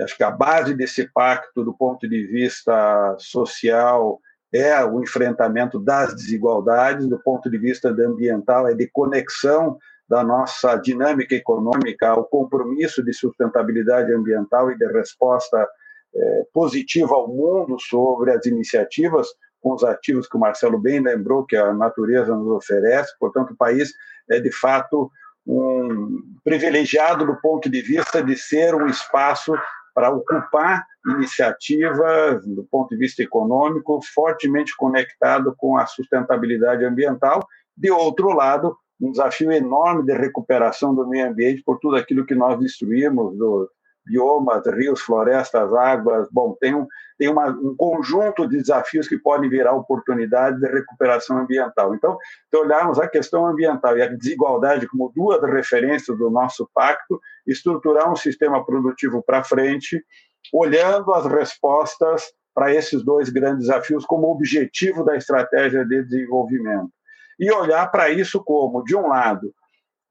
[0.00, 4.20] Acho que a base desse pacto, do ponto de vista social,
[4.54, 9.76] é o enfrentamento das desigualdades, do ponto de vista ambiental, é de conexão
[10.08, 15.68] da nossa dinâmica econômica ao compromisso de sustentabilidade ambiental e de resposta
[16.14, 19.26] é, positiva ao mundo sobre as iniciativas
[19.60, 23.12] com os ativos que o Marcelo bem lembrou que a natureza nos oferece.
[23.18, 23.92] Portanto, o país
[24.30, 25.10] é de fato
[25.44, 29.52] um privilegiado do ponto de vista de ser um espaço
[29.94, 37.46] para ocupar iniciativas do ponto de vista econômico fortemente conectado com a sustentabilidade ambiental.
[37.76, 42.34] De outro lado, um desafio enorme de recuperação do meio ambiente por tudo aquilo que
[42.34, 43.70] nós destruímos, do,
[44.04, 46.28] biomas, rios, florestas, águas.
[46.30, 46.86] Bom, tem, um,
[47.18, 51.94] tem uma, um conjunto de desafios que podem virar oportunidades de recuperação ambiental.
[51.94, 52.16] Então,
[52.50, 58.10] se olharmos a questão ambiental e a desigualdade como duas referências do nosso pacto, estruturar
[58.10, 60.04] um sistema produtivo para frente,
[60.52, 66.90] olhando as respostas para esses dois grandes desafios como objetivo da estratégia de desenvolvimento.
[67.38, 69.52] E olhar para isso como, de um lado,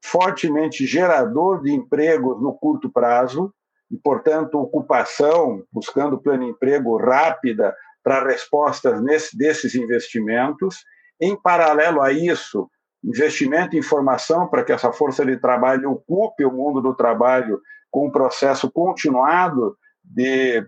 [0.04, 3.52] fortemente gerador de empregos no curto prazo,
[3.94, 10.84] e, portanto, ocupação, buscando plano de emprego rápida para respostas nesse, desses investimentos.
[11.20, 12.68] Em paralelo a isso,
[13.04, 18.08] investimento em formação para que essa força de trabalho ocupe o mundo do trabalho com
[18.08, 20.66] um processo continuado de,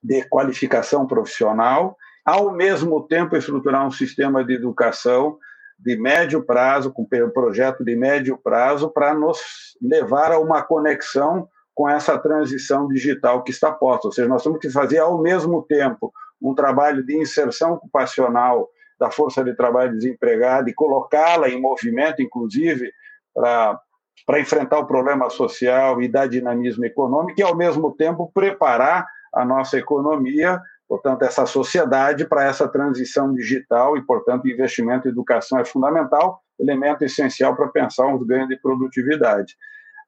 [0.00, 5.36] de qualificação profissional, ao mesmo tempo estruturar um sistema de educação
[5.76, 9.40] de médio prazo, com um projeto de médio prazo, para nos
[9.82, 14.08] levar a uma conexão com essa transição digital que está posta.
[14.08, 19.10] Ou seja, nós temos que fazer ao mesmo tempo um trabalho de inserção ocupacional da
[19.10, 22.92] força de trabalho desempregada e colocá-la em movimento, inclusive,
[23.34, 29.44] para enfrentar o problema social e dar dinamismo econômico e, ao mesmo tempo, preparar a
[29.44, 35.64] nossa economia, portanto, essa sociedade para essa transição digital e, portanto, investimento em educação é
[35.64, 39.56] fundamental, elemento essencial para pensar os ganhos de produtividade.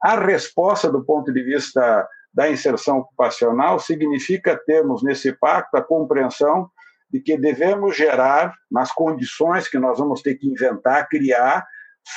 [0.05, 6.69] A resposta do ponto de vista da inserção ocupacional significa termos nesse pacto a compreensão
[7.11, 11.67] de que devemos gerar, nas condições que nós vamos ter que inventar, criar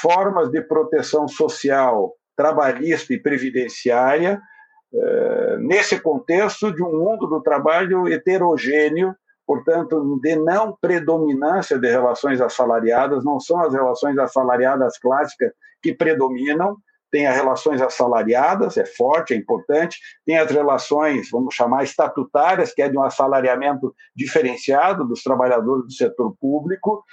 [0.01, 4.41] formas de proteção social, trabalhista e previdenciária,
[4.93, 9.15] eh, nesse contexto de um mundo do trabalho heterogêneo,
[9.45, 16.75] portanto, de não predominância de relações assalariadas, não são as relações assalariadas clássicas que predominam,
[17.11, 22.81] tem as relações assalariadas, é forte, é importante, tem as relações, vamos chamar, estatutárias, que
[22.81, 27.03] é de um assalariamento diferenciado dos trabalhadores do setor público,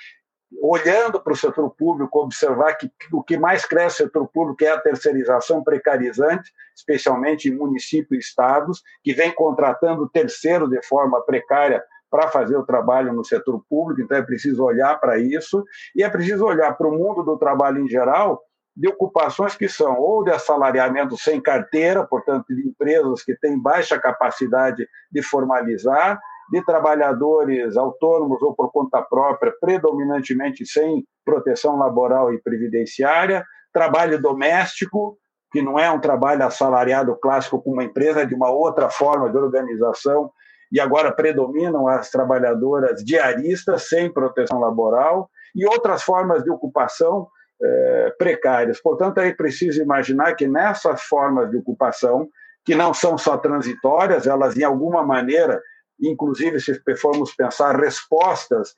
[0.62, 4.68] olhando para o setor público, observar que o que mais cresce no setor público é
[4.68, 11.82] a terceirização precarizante, especialmente em municípios e estados, que vem contratando terceiro de forma precária
[12.10, 15.64] para fazer o trabalho no setor público, então é preciso olhar para isso,
[15.96, 18.40] e é preciso olhar para o mundo do trabalho em geral,
[18.76, 23.98] de ocupações que são ou de assalariamento sem carteira, portanto, de empresas que têm baixa
[23.98, 26.20] capacidade de formalizar,
[26.50, 35.16] de trabalhadores autônomos ou por conta própria, predominantemente sem proteção laboral e previdenciária, trabalho doméstico,
[35.52, 39.30] que não é um trabalho assalariado clássico com uma empresa, é de uma outra forma
[39.30, 40.30] de organização
[40.70, 47.28] e agora predominam as trabalhadoras diaristas sem proteção laboral e outras formas de ocupação
[47.62, 48.80] é, precárias.
[48.80, 52.28] Portanto, é preciso imaginar que nessas formas de ocupação,
[52.64, 55.60] que não são só transitórias, elas, de alguma maneira,
[56.00, 58.74] inclusive se formos pensar respostas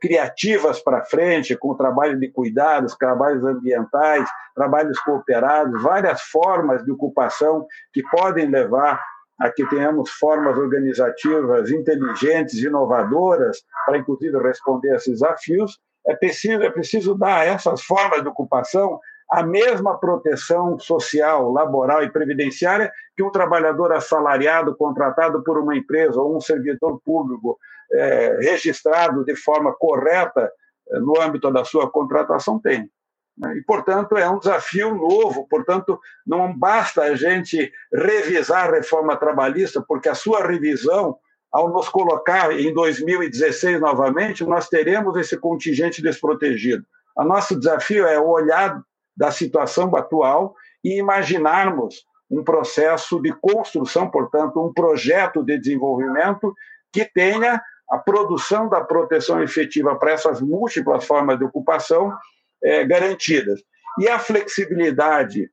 [0.00, 7.66] criativas para frente, com trabalho de cuidados, trabalhos ambientais, trabalhos cooperados, várias formas de ocupação
[7.92, 9.00] que podem levar
[9.40, 16.62] a que tenhamos formas organizativas inteligentes, inovadoras, para inclusive responder a esses desafios, é preciso,
[16.62, 18.98] é preciso dar a essas formas de ocupação
[19.30, 26.18] a mesma proteção social, laboral e previdenciária que um trabalhador assalariado contratado por uma empresa
[26.18, 27.58] ou um servidor público
[27.92, 30.50] é, registrado de forma correta
[30.90, 32.90] é, no âmbito da sua contratação tem.
[33.36, 33.58] Né?
[33.58, 35.46] E, portanto, é um desafio novo.
[35.48, 41.18] Portanto, não basta a gente revisar a reforma trabalhista, porque a sua revisão,
[41.52, 46.84] ao nos colocar em 2016 novamente, nós teremos esse contingente desprotegido.
[47.16, 48.80] O nosso desafio é olhar
[49.16, 56.54] da situação atual e imaginarmos um processo de construção, portanto, um projeto de desenvolvimento
[56.92, 62.12] que tenha a produção da proteção efetiva para essas múltiplas formas de ocupação
[62.62, 63.60] é, garantidas.
[63.98, 65.50] E a flexibilidade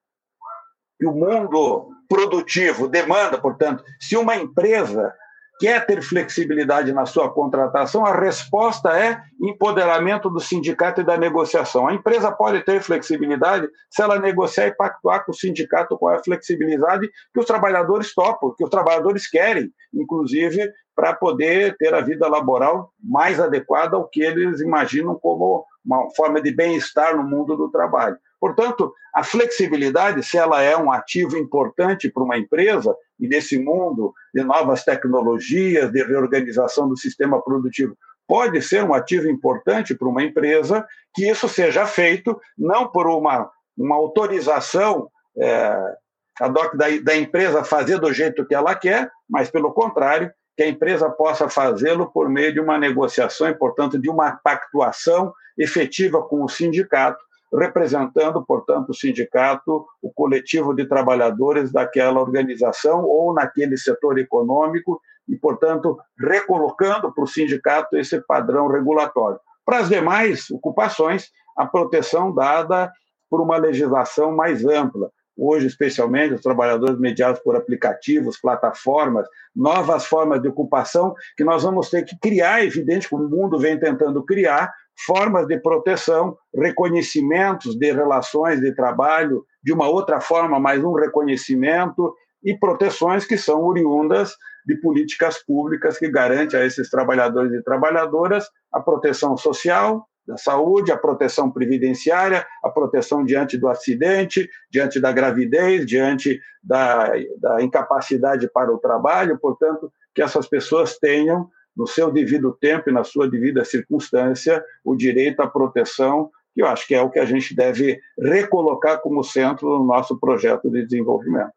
[1.00, 5.14] que o mundo produtivo demanda, portanto, se uma empresa
[5.60, 11.88] quer ter flexibilidade na sua contratação, a resposta é empoderamento do sindicato e da negociação.
[11.88, 16.24] A empresa pode ter flexibilidade se ela negociar e pactuar com o sindicato com a
[16.24, 22.28] flexibilidade que os trabalhadores topam, que os trabalhadores querem, inclusive para poder ter a vida
[22.28, 27.70] laboral mais adequada ao que eles imaginam como uma forma de bem-estar no mundo do
[27.70, 28.18] trabalho.
[28.40, 34.14] Portanto, a flexibilidade, se ela é um ativo importante para uma empresa, e nesse mundo
[34.34, 40.24] de novas tecnologias, de reorganização do sistema produtivo, pode ser um ativo importante para uma
[40.24, 45.96] empresa, que isso seja feito não por uma, uma autorização é,
[46.40, 51.10] da, da empresa fazer do jeito que ela quer, mas, pelo contrário, que a empresa
[51.10, 56.50] possa fazê-lo por meio de uma negociação e, portanto, de uma pactuação efetiva com o
[56.50, 57.24] sindicato,
[57.54, 65.36] representando, portanto, o sindicato, o coletivo de trabalhadores daquela organização ou naquele setor econômico e,
[65.36, 69.40] portanto, recolocando para o sindicato esse padrão regulatório.
[69.66, 72.92] Para as demais ocupações, a proteção dada
[73.30, 80.42] por uma legislação mais ampla, hoje, especialmente, os trabalhadores mediados por aplicativos, plataformas, novas formas
[80.42, 84.72] de ocupação que nós vamos ter que criar, evidente que o mundo vem tentando criar,
[84.98, 92.14] formas de proteção, reconhecimentos de relações de trabalho de uma outra forma, mais um reconhecimento
[92.44, 94.36] e proteções que são oriundas
[94.66, 100.92] de políticas públicas que garantem a esses trabalhadores e trabalhadoras a proteção social, da saúde,
[100.92, 108.50] a proteção previdenciária, a proteção diante do acidente, diante da gravidez, diante da, da incapacidade
[108.52, 113.30] para o trabalho, portanto, que essas pessoas tenham, no seu devido tempo e na sua
[113.30, 117.56] devida circunstância, o direito à proteção, que eu acho que é o que a gente
[117.56, 121.52] deve recolocar como centro no nosso projeto de desenvolvimento.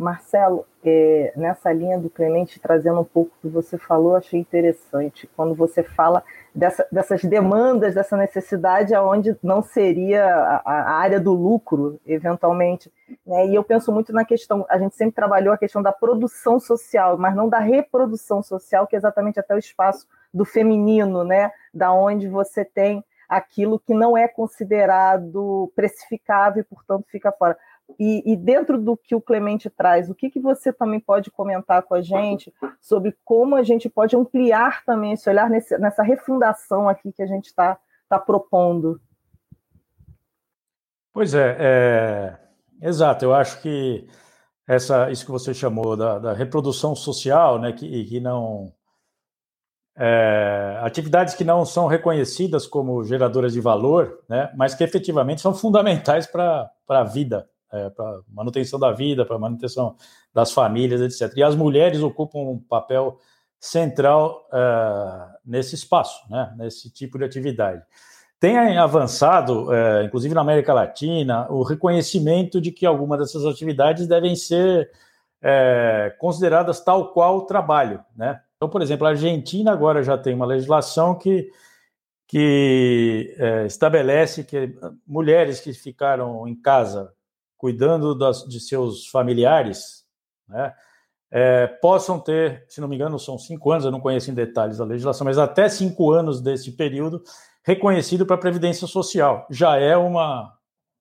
[0.00, 5.28] Marcelo, é, nessa linha do Clemente, trazendo um pouco do que você falou, achei interessante.
[5.36, 6.22] Quando você fala
[6.54, 12.90] dessa, dessas demandas, dessa necessidade, aonde não seria a, a área do lucro, eventualmente.
[13.26, 13.48] Né?
[13.48, 17.18] E eu penso muito na questão, a gente sempre trabalhou a questão da produção social,
[17.18, 21.52] mas não da reprodução social, que é exatamente até o espaço do feminino, né?
[21.74, 27.56] da onde você tem aquilo que não é considerado precificável e, portanto, fica fora
[27.98, 31.82] E, e, dentro do que o Clemente traz, o que, que você também pode comentar
[31.82, 36.88] com a gente sobre como a gente pode ampliar também esse olhar nesse, nessa refundação
[36.88, 37.78] aqui que a gente está
[38.08, 39.00] tá propondo?
[41.12, 42.38] Pois é, é,
[42.82, 43.24] exato.
[43.24, 44.08] Eu acho que
[44.66, 48.72] essa, isso que você chamou da, da reprodução social, né, que, que não
[49.96, 55.54] é, atividades que não são reconhecidas como geradoras de valor, né, mas que efetivamente são
[55.54, 59.96] fundamentais para a vida, é, para manutenção da vida, para manutenção
[60.34, 61.36] das famílias, etc.
[61.36, 63.18] E as mulheres ocupam um papel
[63.60, 67.82] central é, nesse espaço, né, nesse tipo de atividade.
[68.40, 74.34] Tem avançado, é, inclusive na América Latina, o reconhecimento de que algumas dessas atividades devem
[74.34, 74.90] ser
[75.42, 78.40] é, consideradas tal qual o trabalho, né?
[78.56, 81.50] Então, por exemplo, a Argentina agora já tem uma legislação que,
[82.28, 87.10] que estabelece que mulheres que ficaram em casa
[87.60, 90.06] cuidando das, de seus familiares,
[90.48, 90.72] né,
[91.30, 94.80] é, possam ter, se não me engano, são cinco anos, eu não conheço em detalhes
[94.80, 97.22] a legislação, mas até cinco anos desse período
[97.62, 99.46] reconhecido para a Previdência Social.
[99.50, 100.54] Já é uma.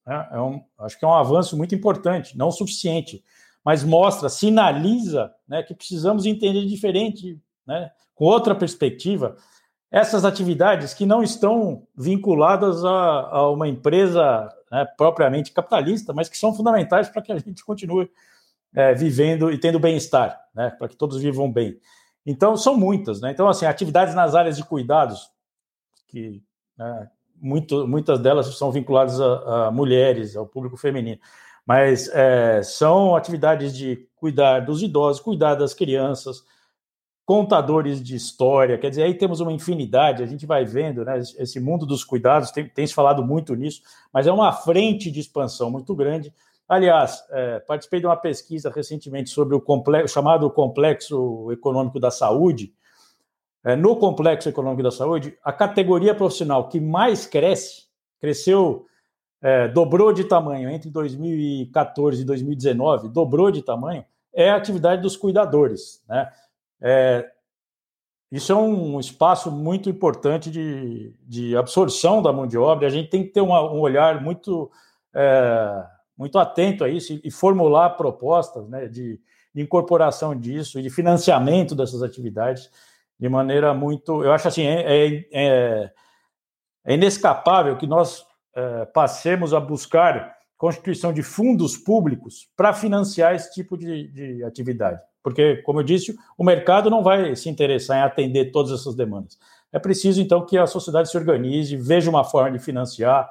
[0.06, 3.24] Né, é um, acho que é um avanço muito importante, não suficiente,
[3.64, 9.38] mas mostra, sinaliza né, que precisamos entender diferente, né, com outra perspectiva,
[9.90, 16.38] essas atividades que não estão vinculadas a, a uma empresa né, propriamente capitalista, mas que
[16.38, 18.10] são fundamentais para que a gente continue
[18.74, 21.80] é, vivendo e tendo bem-estar, né, para que todos vivam bem.
[22.26, 23.22] Então, são muitas.
[23.22, 23.32] Né?
[23.32, 25.30] Então, assim, atividades nas áreas de cuidados,
[26.08, 26.44] que
[26.80, 27.10] né?
[27.42, 31.20] Muito, muitas delas são vinculadas a, a, mulheres, ao público feminino,
[31.66, 36.44] mas é, são atividades de cuidar dos idosos, cuidar das crianças,
[37.30, 41.60] contadores de história, quer dizer, aí temos uma infinidade, a gente vai vendo, né, esse
[41.60, 45.70] mundo dos cuidados, tem, tem se falado muito nisso, mas é uma frente de expansão
[45.70, 46.34] muito grande.
[46.68, 52.74] Aliás, é, participei de uma pesquisa recentemente sobre o complexo, chamado Complexo Econômico da Saúde,
[53.64, 57.84] é, no complexo econômico da saúde, a categoria profissional que mais cresce,
[58.20, 58.88] cresceu,
[59.40, 64.04] é, dobrou de tamanho entre 2014 e 2019, dobrou de tamanho,
[64.34, 66.04] é a atividade dos cuidadores.
[66.10, 66.28] Né?
[66.82, 67.30] É,
[68.32, 73.10] isso é um espaço muito importante de, de absorção da mão de obra, a gente
[73.10, 74.72] tem que ter uma, um olhar muito,
[75.14, 75.84] é,
[76.16, 79.20] muito atento a isso e, formular propostas né, de,
[79.54, 82.70] de incorporação disso e de financiamento dessas atividades
[83.20, 84.24] de maneira muito.
[84.24, 85.92] Eu acho assim, é, é, é,
[86.86, 88.24] é inescapável que nós
[88.56, 95.02] é, passemos a buscar constituição de fundos públicos para financiar esse tipo de, de atividade.
[95.30, 99.38] Porque, como eu disse, o mercado não vai se interessar em atender todas essas demandas.
[99.72, 103.30] É preciso, então, que a sociedade se organize, veja uma forma de financiar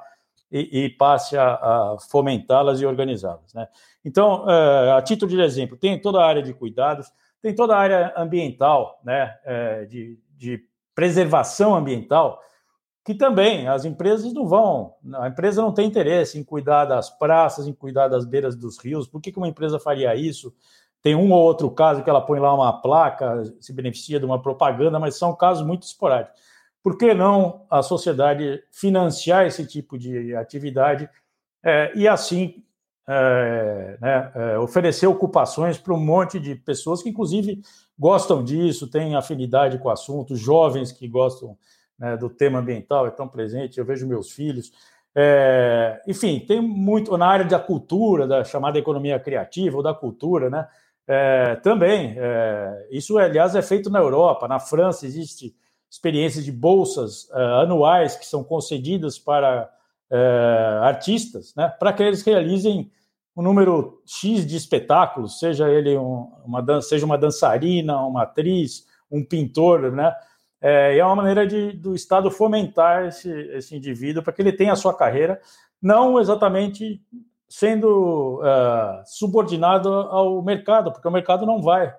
[0.51, 3.53] e, e passe a, a fomentá-las e organizá-las.
[3.53, 3.67] Né?
[4.03, 7.79] Então, é, a título de exemplo, tem toda a área de cuidados, tem toda a
[7.79, 10.61] área ambiental, né, é, de, de
[10.95, 12.41] preservação ambiental,
[13.05, 17.65] que também as empresas não vão, a empresa não tem interesse em cuidar das praças,
[17.65, 19.07] em cuidar das beiras dos rios.
[19.07, 20.53] Por que, que uma empresa faria isso?
[21.01, 24.41] Tem um ou outro caso que ela põe lá uma placa, se beneficia de uma
[24.41, 26.39] propaganda, mas são casos muito esporádicos.
[26.83, 31.09] Por que não a sociedade financiar esse tipo de atividade
[31.63, 32.63] é, e assim
[33.07, 37.59] é, né, é, oferecer ocupações para um monte de pessoas que, inclusive,
[37.97, 41.57] gostam disso, têm afinidade com o assunto, jovens que gostam
[41.97, 44.71] né, do tema ambiental, estão presentes, eu vejo meus filhos.
[45.15, 50.49] É, enfim, tem muito na área da cultura, da chamada economia criativa ou da cultura,
[50.49, 50.67] né?
[51.11, 54.47] É, também, é, isso, aliás, é feito na Europa.
[54.47, 55.55] Na França, existe
[55.89, 59.69] experiências de bolsas é, anuais que são concedidas para
[60.81, 62.91] artistas, né, para que eles realizem
[63.37, 68.87] um número X de espetáculos, seja ele um, uma dança, seja uma dançarina, uma atriz,
[69.11, 70.13] um pintor, né?
[70.59, 74.73] É, é uma maneira de, do Estado fomentar esse, esse indivíduo para que ele tenha
[74.73, 75.39] a sua carreira,
[75.81, 77.01] não exatamente
[77.49, 81.93] sendo uh, subordinado ao mercado, porque o mercado não vai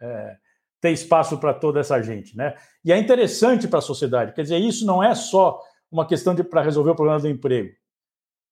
[0.00, 0.36] é,
[0.80, 2.54] ter espaço para toda essa gente, né?
[2.84, 6.62] E é interessante para a sociedade, quer dizer, isso não é só uma questão para
[6.62, 7.72] resolver o problema do emprego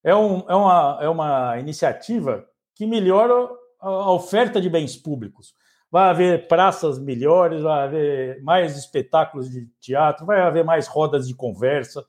[0.03, 2.44] é, um, é, uma, é uma iniciativa
[2.74, 3.34] que melhora
[3.78, 5.55] a oferta de bens públicos.
[5.90, 11.34] Vai haver praças melhores, vai haver mais espetáculos de teatro, vai haver mais rodas de
[11.34, 12.01] conversa,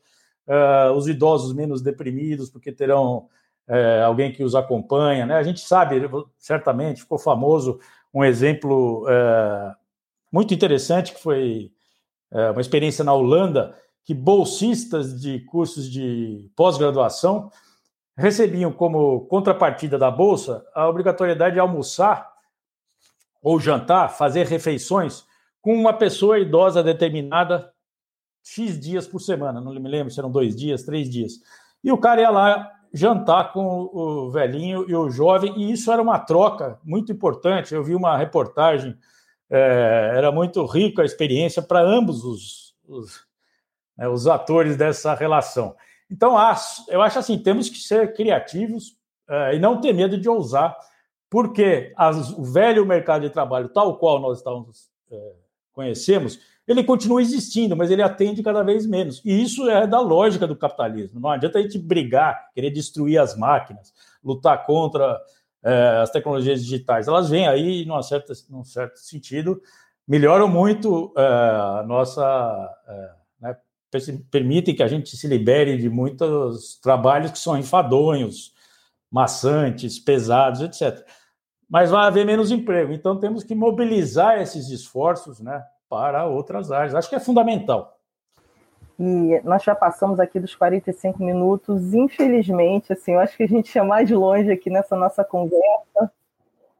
[0.48, 3.28] uh, os idosos menos deprimidos, porque terão
[3.68, 5.26] uh, alguém que os acompanha.
[5.26, 5.36] Né?
[5.36, 6.02] A gente sabe,
[6.38, 7.80] certamente, ficou famoso
[8.14, 9.76] um exemplo uh,
[10.32, 11.72] muito interessante, que foi
[12.54, 17.52] uma experiência na Holanda, que bolsistas de cursos de pós-graduação
[18.18, 22.32] recebiam como contrapartida da bolsa a obrigatoriedade de almoçar
[23.42, 25.26] ou jantar, fazer refeições
[25.62, 27.72] com uma pessoa idosa determinada
[28.44, 31.34] X dias por semana, não me lembro se eram dois dias, três dias.
[31.84, 36.02] E o cara ia lá jantar com o velhinho e o jovem, e isso era
[36.02, 37.74] uma troca muito importante.
[37.74, 38.98] Eu vi uma reportagem,
[39.50, 43.26] é, era muito rica a experiência para ambos os, os,
[43.98, 45.76] né, os, atores dessa relação.
[46.10, 46.36] Então,
[46.90, 48.98] eu acho assim: temos que ser criativos
[49.30, 50.78] é, e não ter medo de ousar,
[51.30, 55.34] porque as, o velho mercado de trabalho, tal qual nós estamos, é,
[55.72, 56.40] conhecemos,
[56.72, 59.22] ele continua existindo, mas ele atende cada vez menos.
[59.26, 61.20] E isso é da lógica do capitalismo.
[61.20, 63.94] Não adianta a gente brigar, querer destruir as máquinas,
[64.24, 65.20] lutar contra
[65.64, 67.08] é, as tecnologias digitais.
[67.08, 69.62] Elas vêm aí, num certo, num certo sentido,
[70.08, 72.70] melhoram muito é, a nossa.
[72.88, 73.10] É,
[73.42, 73.58] né,
[74.30, 78.54] permitem que a gente se libere de muitos trabalhos que são enfadonhos,
[79.12, 81.06] maçantes, pesados, etc.
[81.70, 82.94] Mas vai haver menos emprego.
[82.94, 85.62] Então temos que mobilizar esses esforços, né?
[85.92, 86.96] Para outras áreas.
[86.96, 87.98] Acho que é fundamental.
[88.98, 93.78] E nós já passamos aqui dos 45 minutos, infelizmente, assim, eu acho que a gente
[93.78, 96.10] é mais longe aqui nessa nossa conversa.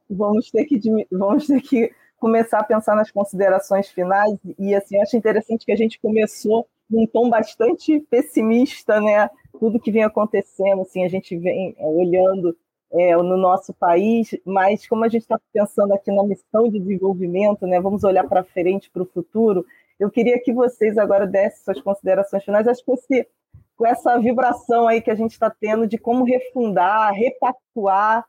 [0.08, 4.38] Vamos ter que, vamos ter que começar a pensar nas considerações finais.
[4.58, 9.28] E assim, acho interessante que a gente começou num tom bastante pessimista, né?
[9.58, 12.56] Tudo que vem acontecendo, assim, a gente vem olhando
[12.92, 17.66] é, no nosso país, mas como a gente está pensando aqui na missão de desenvolvimento,
[17.66, 19.64] né, vamos olhar para frente, para o futuro,
[19.98, 22.66] eu queria que vocês agora dessem suas considerações finais.
[22.66, 23.28] Acho que esse,
[23.76, 28.24] com essa vibração aí que a gente está tendo de como refundar, repactuar,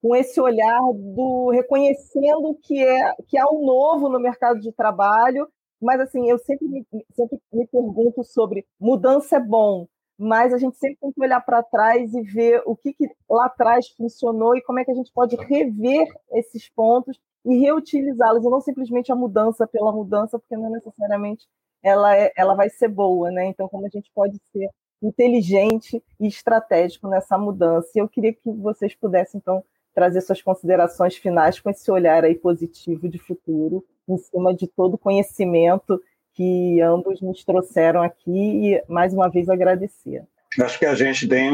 [0.00, 5.48] com esse olhar do reconhecendo que é que há um novo no mercado de trabalho,
[5.80, 9.88] mas assim eu sempre me, sempre me pergunto sobre mudança é bom,
[10.18, 13.46] mas a gente sempre tem que olhar para trás e ver o que, que, lá
[13.46, 18.48] atrás funcionou e como é que a gente pode rever esses pontos e reutilizá-los, e
[18.48, 21.46] não simplesmente a mudança pela mudança, porque não necessariamente
[21.82, 23.46] ela, é, ela vai ser boa, né?
[23.46, 24.68] Então, como a gente pode ser
[25.02, 27.90] inteligente e estratégico nessa mudança.
[27.94, 29.62] E eu queria que vocês pudessem, então,
[29.94, 34.94] trazer suas considerações finais com esse olhar aí positivo de futuro, em cima de todo
[34.94, 36.00] o conhecimento
[36.36, 40.22] que ambos nos trouxeram aqui e mais uma vez agradecer.
[40.60, 41.50] Acho que a gente tem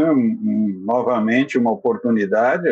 [0.85, 2.68] novamente uma oportunidade.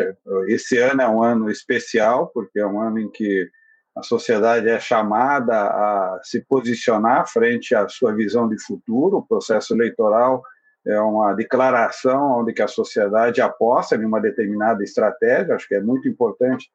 [0.47, 3.49] Esse ano é um ano especial, porque é um ano em que
[3.95, 9.17] a sociedade é chamada a se posicionar frente à sua visão de futuro.
[9.17, 10.43] O processo eleitoral
[10.85, 15.55] é uma declaração onde que a sociedade aposta em uma determinada estratégia.
[15.55, 16.69] Acho que é muito importante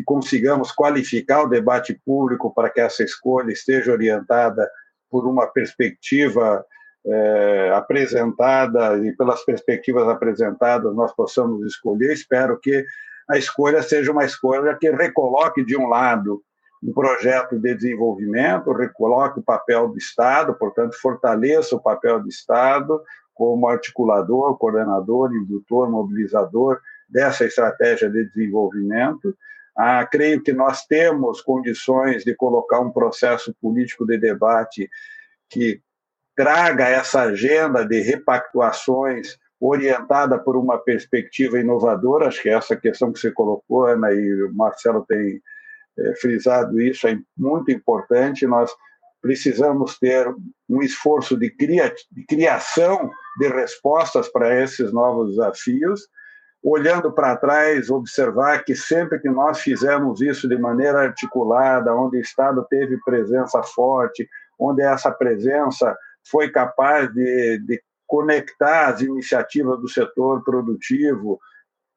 [0.00, 4.68] que consigamos qualificar o debate público para que essa escolha esteja orientada
[5.10, 6.64] por uma perspectiva
[7.04, 12.12] é, apresentada e pelas perspectivas apresentadas nós possamos escolher.
[12.12, 12.84] Espero que
[13.28, 16.42] a escolha seja uma escolha que recoloque de um lado
[16.82, 23.02] um projeto de desenvolvimento, recoloque o papel do Estado, portanto fortaleça o papel do Estado
[23.34, 29.36] como articulador, coordenador, indutor, mobilizador dessa estratégia de desenvolvimento
[29.82, 34.90] ah, creio que nós temos condições de colocar um processo político de debate
[35.48, 35.80] que
[36.36, 42.28] traga essa agenda de repactuações orientada por uma perspectiva inovadora.
[42.28, 45.40] Acho que essa questão que você colocou, Ana, e o Marcelo tem
[45.98, 48.46] é, frisado isso, é muito importante.
[48.46, 48.70] Nós
[49.22, 50.26] precisamos ter
[50.68, 56.06] um esforço de, cria de criação de respostas para esses novos desafios
[56.62, 62.20] olhando para trás, observar que sempre que nós fizemos isso de maneira articulada, onde o
[62.20, 65.96] Estado teve presença forte, onde essa presença
[66.30, 71.40] foi capaz de, de conectar as iniciativas do setor produtivo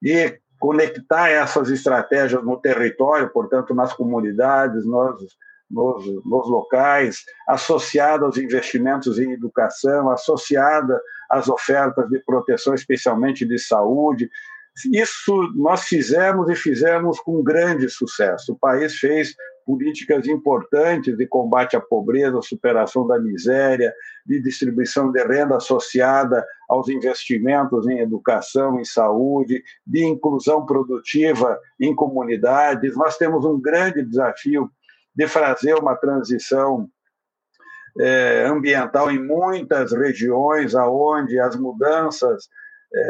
[0.01, 5.21] e conectar essas estratégias no território, portanto, nas comunidades, nos,
[5.69, 13.57] nos, nos locais, associada aos investimentos em educação, associada às ofertas de proteção, especialmente de
[13.57, 14.29] saúde,
[14.91, 18.53] isso nós fizemos e fizemos com grande sucesso.
[18.53, 23.93] O país fez políticas importantes de combate à pobreza, superação da miséria,
[24.25, 31.95] de distribuição de renda associada aos investimentos em educação, em saúde, de inclusão produtiva em
[31.95, 32.95] comunidades.
[32.97, 34.69] Nós temos um grande desafio
[35.15, 36.89] de fazer uma transição
[37.99, 42.47] é, ambiental em muitas regiões aonde as mudanças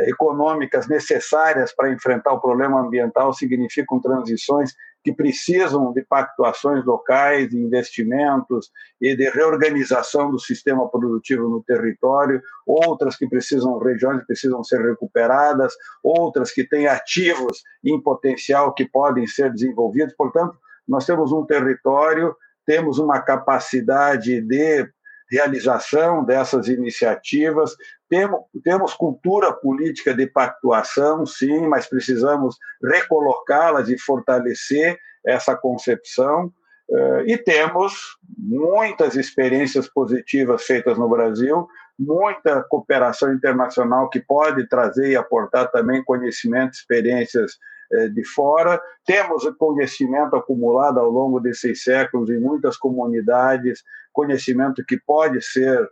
[0.08, 4.74] econômicas necessárias para enfrentar o problema ambiental significam transições
[5.04, 8.72] que precisam de pactuações locais, de investimentos
[9.02, 15.74] e de reorganização do sistema produtivo no território, outras que precisam, regiões precisam ser recuperadas,
[16.02, 20.16] outras que têm ativos em potencial que podem ser desenvolvidos.
[20.16, 20.58] Portanto,
[20.88, 22.34] nós temos um território,
[22.66, 24.90] temos uma capacidade de
[25.30, 27.76] realização dessas iniciativas.
[28.14, 36.54] Temos, temos cultura política de pactuação, sim, mas precisamos recolocá-las e fortalecer essa concepção.
[36.92, 45.10] Eh, e temos muitas experiências positivas feitas no Brasil, muita cooperação internacional que pode trazer
[45.10, 47.54] e aportar também conhecimento, experiências
[47.94, 48.80] eh, de fora.
[49.08, 53.82] Temos conhecimento acumulado ao longo desses séculos em muitas comunidades,
[54.14, 55.90] conhecimento que pode ser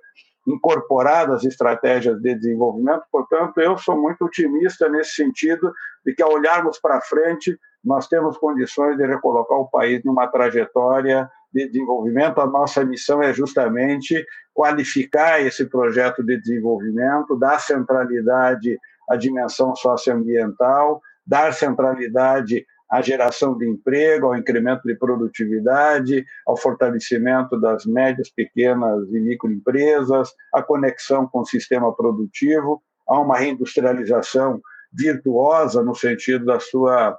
[0.51, 3.03] incorporado às estratégias de desenvolvimento.
[3.11, 5.73] Portanto, eu sou muito otimista nesse sentido
[6.05, 11.29] de que, ao olharmos para frente, nós temos condições de recolocar o país numa trajetória
[11.53, 12.39] de desenvolvimento.
[12.39, 18.77] A nossa missão é justamente qualificar esse projeto de desenvolvimento, dar centralidade
[19.09, 27.59] à dimensão socioambiental, dar centralidade à geração de emprego, ao incremento de produtividade, ao fortalecimento
[27.59, 34.61] das médias, pequenas e microempresas, à conexão com o sistema produtivo, a uma reindustrialização
[34.91, 37.17] virtuosa no sentido da sua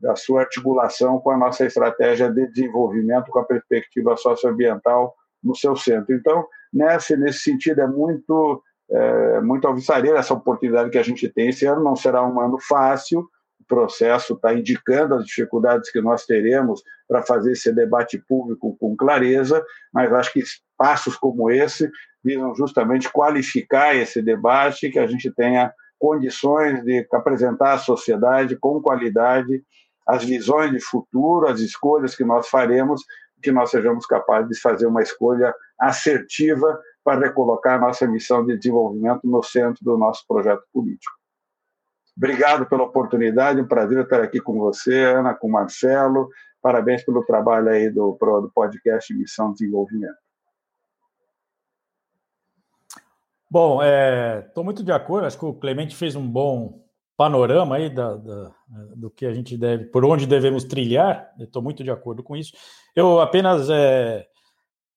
[0.00, 5.12] da sua articulação com a nossa estratégia de desenvolvimento com a perspectiva socioambiental
[5.42, 6.14] no seu centro.
[6.14, 11.48] Então, nesse, nesse sentido, é muito, é, muito alvissareira essa oportunidade que a gente tem.
[11.48, 13.28] Esse ano não será um ano fácil,
[13.68, 19.64] processo está indicando as dificuldades que nós teremos para fazer esse debate público com clareza,
[19.92, 20.42] mas acho que
[20.76, 21.90] passos como esse
[22.24, 28.80] visam justamente qualificar esse debate, que a gente tenha condições de apresentar à sociedade com
[28.80, 29.62] qualidade
[30.06, 33.02] as visões de futuro, as escolhas que nós faremos,
[33.42, 38.56] que nós sejamos capazes de fazer uma escolha assertiva para recolocar a nossa missão de
[38.56, 41.17] desenvolvimento no centro do nosso projeto político.
[42.18, 46.28] Obrigado pela oportunidade, um prazer estar aqui com você, Ana, com o Marcelo.
[46.60, 50.18] Parabéns pelo trabalho aí do, do podcast Missão Desenvolvimento.
[53.48, 55.28] Bom, estou é, muito de acordo.
[55.28, 56.84] Acho que o Clemente fez um bom
[57.16, 58.52] panorama aí da, da,
[58.96, 61.32] do que a gente deve, por onde devemos trilhar.
[61.38, 62.52] Estou muito de acordo com isso.
[62.96, 64.26] Eu apenas é,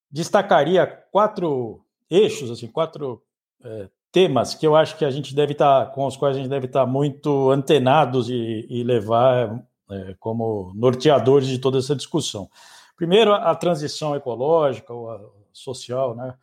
[0.10, 3.22] destacaria quatro eixos, assim, quatro
[3.64, 6.40] é, temas que eu acho que a gente deve estar, tá, com os quais a
[6.40, 11.96] gente deve estar tá muito antenados e, e levar é, como norteadores de toda essa
[11.96, 12.50] discussão.
[12.96, 15.20] Primeiro, a, transição ecológica, ou a
[15.54, 16.36] social, né,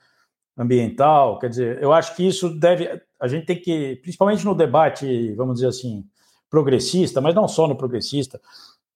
[0.57, 5.33] ambiental, quer dizer, eu acho que isso deve, a gente tem que, principalmente no debate,
[5.35, 6.05] vamos dizer assim,
[6.51, 8.41] progressista, mas não só no progressista,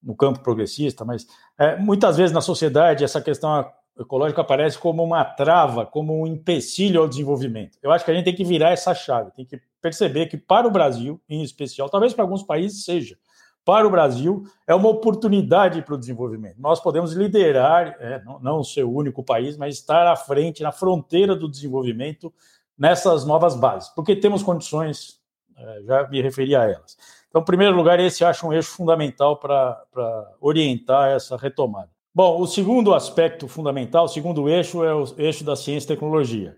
[0.02, 5.24] no campo progressista, mas é, muitas vezes na sociedade essa questão ecológica aparece como uma
[5.24, 7.78] trava, como um empecilho ao desenvolvimento.
[7.82, 10.66] Eu acho que a gente tem que virar essa chave, tem que perceber que para
[10.66, 13.16] o Brasil, em especial, talvez para alguns países seja,
[13.64, 16.56] para o Brasil é uma oportunidade para o desenvolvimento.
[16.58, 20.72] Nós podemos liderar, é, não, não ser o único país, mas estar à frente, na
[20.72, 22.32] fronteira do desenvolvimento
[22.76, 25.20] nessas novas bases, porque temos condições,
[25.56, 26.96] é, já me referi a elas.
[27.28, 29.80] Então, em primeiro lugar, esse acho um eixo fundamental para
[30.40, 31.88] orientar essa retomada.
[32.14, 36.54] Bom, o segundo aspecto fundamental, o segundo eixo é o eixo da ciência e tecnologia.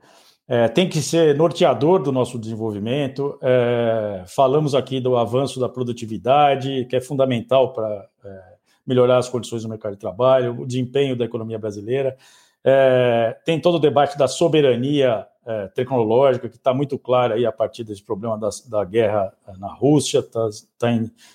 [0.48, 3.38] É, tem que ser norteador do nosso desenvolvimento.
[3.40, 8.42] É, falamos aqui do avanço da produtividade, que é fundamental para é,
[8.84, 12.16] melhorar as condições do mercado de trabalho, o desempenho da economia brasileira.
[12.64, 17.52] É, tem todo o debate da soberania é, tecnológica, que está muito claro aí a
[17.52, 20.48] partir desse problema da, da guerra é, na Rússia, está
[20.78, 20.88] tá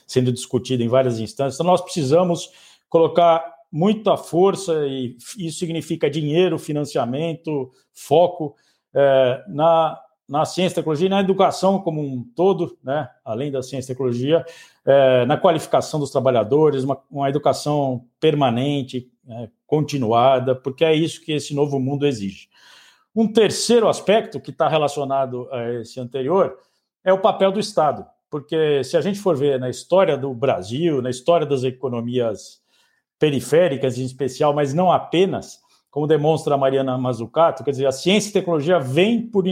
[0.05, 1.55] sendo discutido em várias instâncias.
[1.55, 2.51] Então, nós precisamos
[2.89, 8.55] colocar muita força, e isso significa dinheiro, financiamento, foco
[8.93, 13.95] é, na, na ciência tecnologia na educação como um todo, né, além da ciência e
[13.95, 14.45] tecnologia,
[14.85, 21.31] é, na qualificação dos trabalhadores, uma, uma educação permanente, né, continuada, porque é isso que
[21.31, 22.47] esse novo mundo exige.
[23.15, 26.57] Um terceiro aspecto que está relacionado a esse anterior
[27.03, 31.01] é o papel do Estado, porque se a gente for ver na história do Brasil,
[31.01, 32.61] na história das economias
[33.19, 35.59] periféricas em especial, mas não apenas,
[35.91, 39.43] como demonstra a Mariana Mazzucato, quer dizer, a ciência e tecnologia vem por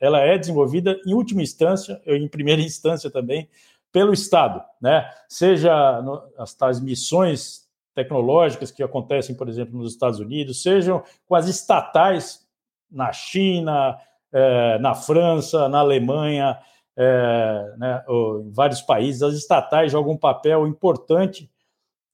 [0.00, 3.48] ela é desenvolvida em última instância, em primeira instância também,
[3.92, 5.08] pelo Estado, né?
[5.28, 11.36] Seja no, as tais missões tecnológicas que acontecem, por exemplo, nos Estados Unidos, sejam com
[11.36, 12.44] as estatais
[12.90, 13.96] na China,
[14.32, 16.58] eh, na França, na Alemanha,
[16.96, 21.48] eh, né, em vários países, as estatais jogam um papel importante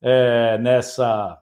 [0.03, 1.39] é, nessa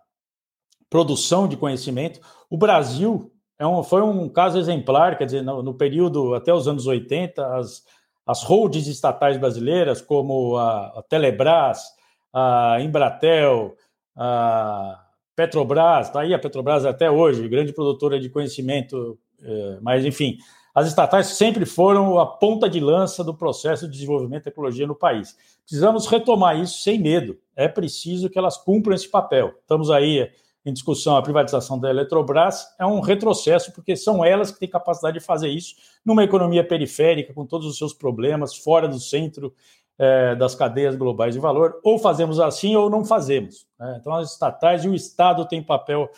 [0.91, 2.21] produção de conhecimento.
[2.51, 6.69] O Brasil é um, foi um caso exemplar, quer dizer, no, no, período até os
[6.69, 7.85] anos 80, as,
[8.27, 11.85] as holds estatais brasileiras, como a, a Telebrás,
[12.33, 13.77] a Embratel,
[14.17, 15.05] a
[15.35, 20.39] Petrobras, está aí a Petrobras até hoje, grande produtora de conhecimento, é, mas enfim,
[20.75, 24.95] as estatais sempre foram a ponta de lança do processo de desenvolvimento de tecnologia no
[24.95, 25.37] país.
[25.65, 27.37] Precisamos retomar isso sem medo.
[27.59, 29.53] É preciso que elas cumpram esse papel.
[29.61, 30.31] Estamos aí
[30.65, 35.19] em discussão a privatização da Eletrobras, é um retrocesso, porque são elas que têm capacidade
[35.19, 39.53] de fazer isso numa economia periférica, com todos os seus problemas, fora do centro
[39.99, 41.81] é, das cadeias globais de valor.
[41.83, 43.67] Ou fazemos assim ou não fazemos.
[43.77, 43.97] Né?
[44.01, 46.09] Então, as estatais e o Estado têm papel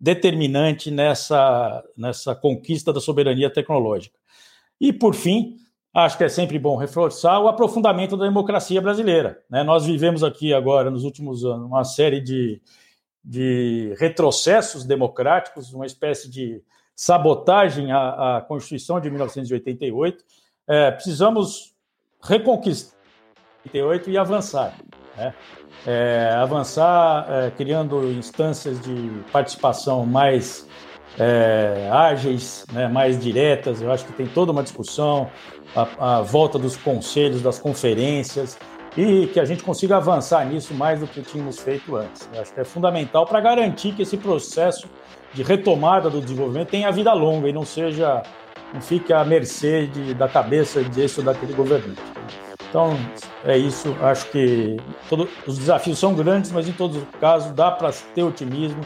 [0.00, 4.16] determinante nessa, nessa conquista da soberania tecnológica.
[4.80, 5.58] E, por fim,
[5.94, 9.42] acho que é sempre bom reforçar o aprofundamento da democracia brasileira.
[9.50, 9.62] Né?
[9.64, 12.60] Nós vivemos aqui agora, nos últimos anos, uma série de
[13.28, 16.62] de retrocessos democráticos, uma espécie de
[16.96, 20.24] sabotagem à, à Constituição de 1988.
[20.66, 21.74] É, precisamos
[22.22, 22.96] reconquistar
[23.66, 24.74] 88 e avançar.
[25.14, 25.34] Né?
[25.86, 30.66] É, avançar é, criando instâncias de participação mais
[31.18, 33.82] é, ágeis, né, mais diretas.
[33.82, 35.28] Eu acho que tem toda uma discussão,
[35.74, 38.58] a, a volta dos conselhos, das conferências,
[38.96, 42.28] e que a gente consiga avançar nisso mais do que tínhamos feito antes.
[42.32, 44.88] Eu acho que é fundamental para garantir que esse processo
[45.32, 48.22] de retomada do desenvolvimento tenha vida longa e não seja,
[48.72, 52.00] não fique à mercê de, da cabeça desse ou daquele governante.
[52.68, 52.98] Então,
[53.44, 53.96] é isso.
[54.02, 54.76] Acho que
[55.08, 58.80] todo, os desafios são grandes, mas em todos os casos dá para ter otimismo.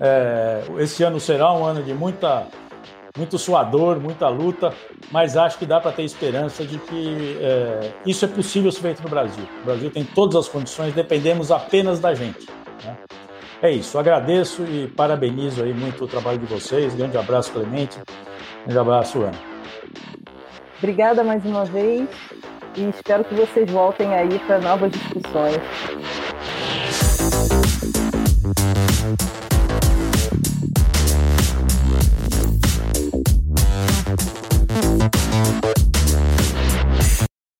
[0.00, 2.46] É, esse ano será um ano de muita
[3.16, 4.72] muito suador, muita luta,
[5.10, 9.02] mas acho que dá para ter esperança de que é, isso é possível ser feito
[9.02, 9.44] no Brasil.
[9.62, 12.46] O Brasil tem todas as condições, dependemos apenas da gente.
[12.84, 12.96] Né?
[13.60, 16.94] É isso, agradeço e parabenizo aí muito o trabalho de vocês.
[16.94, 17.98] Grande abraço, Clemente.
[18.64, 19.38] Grande abraço, Ana.
[20.78, 22.08] Obrigada mais uma vez
[22.76, 25.58] e espero que vocês voltem aí para novas discussões.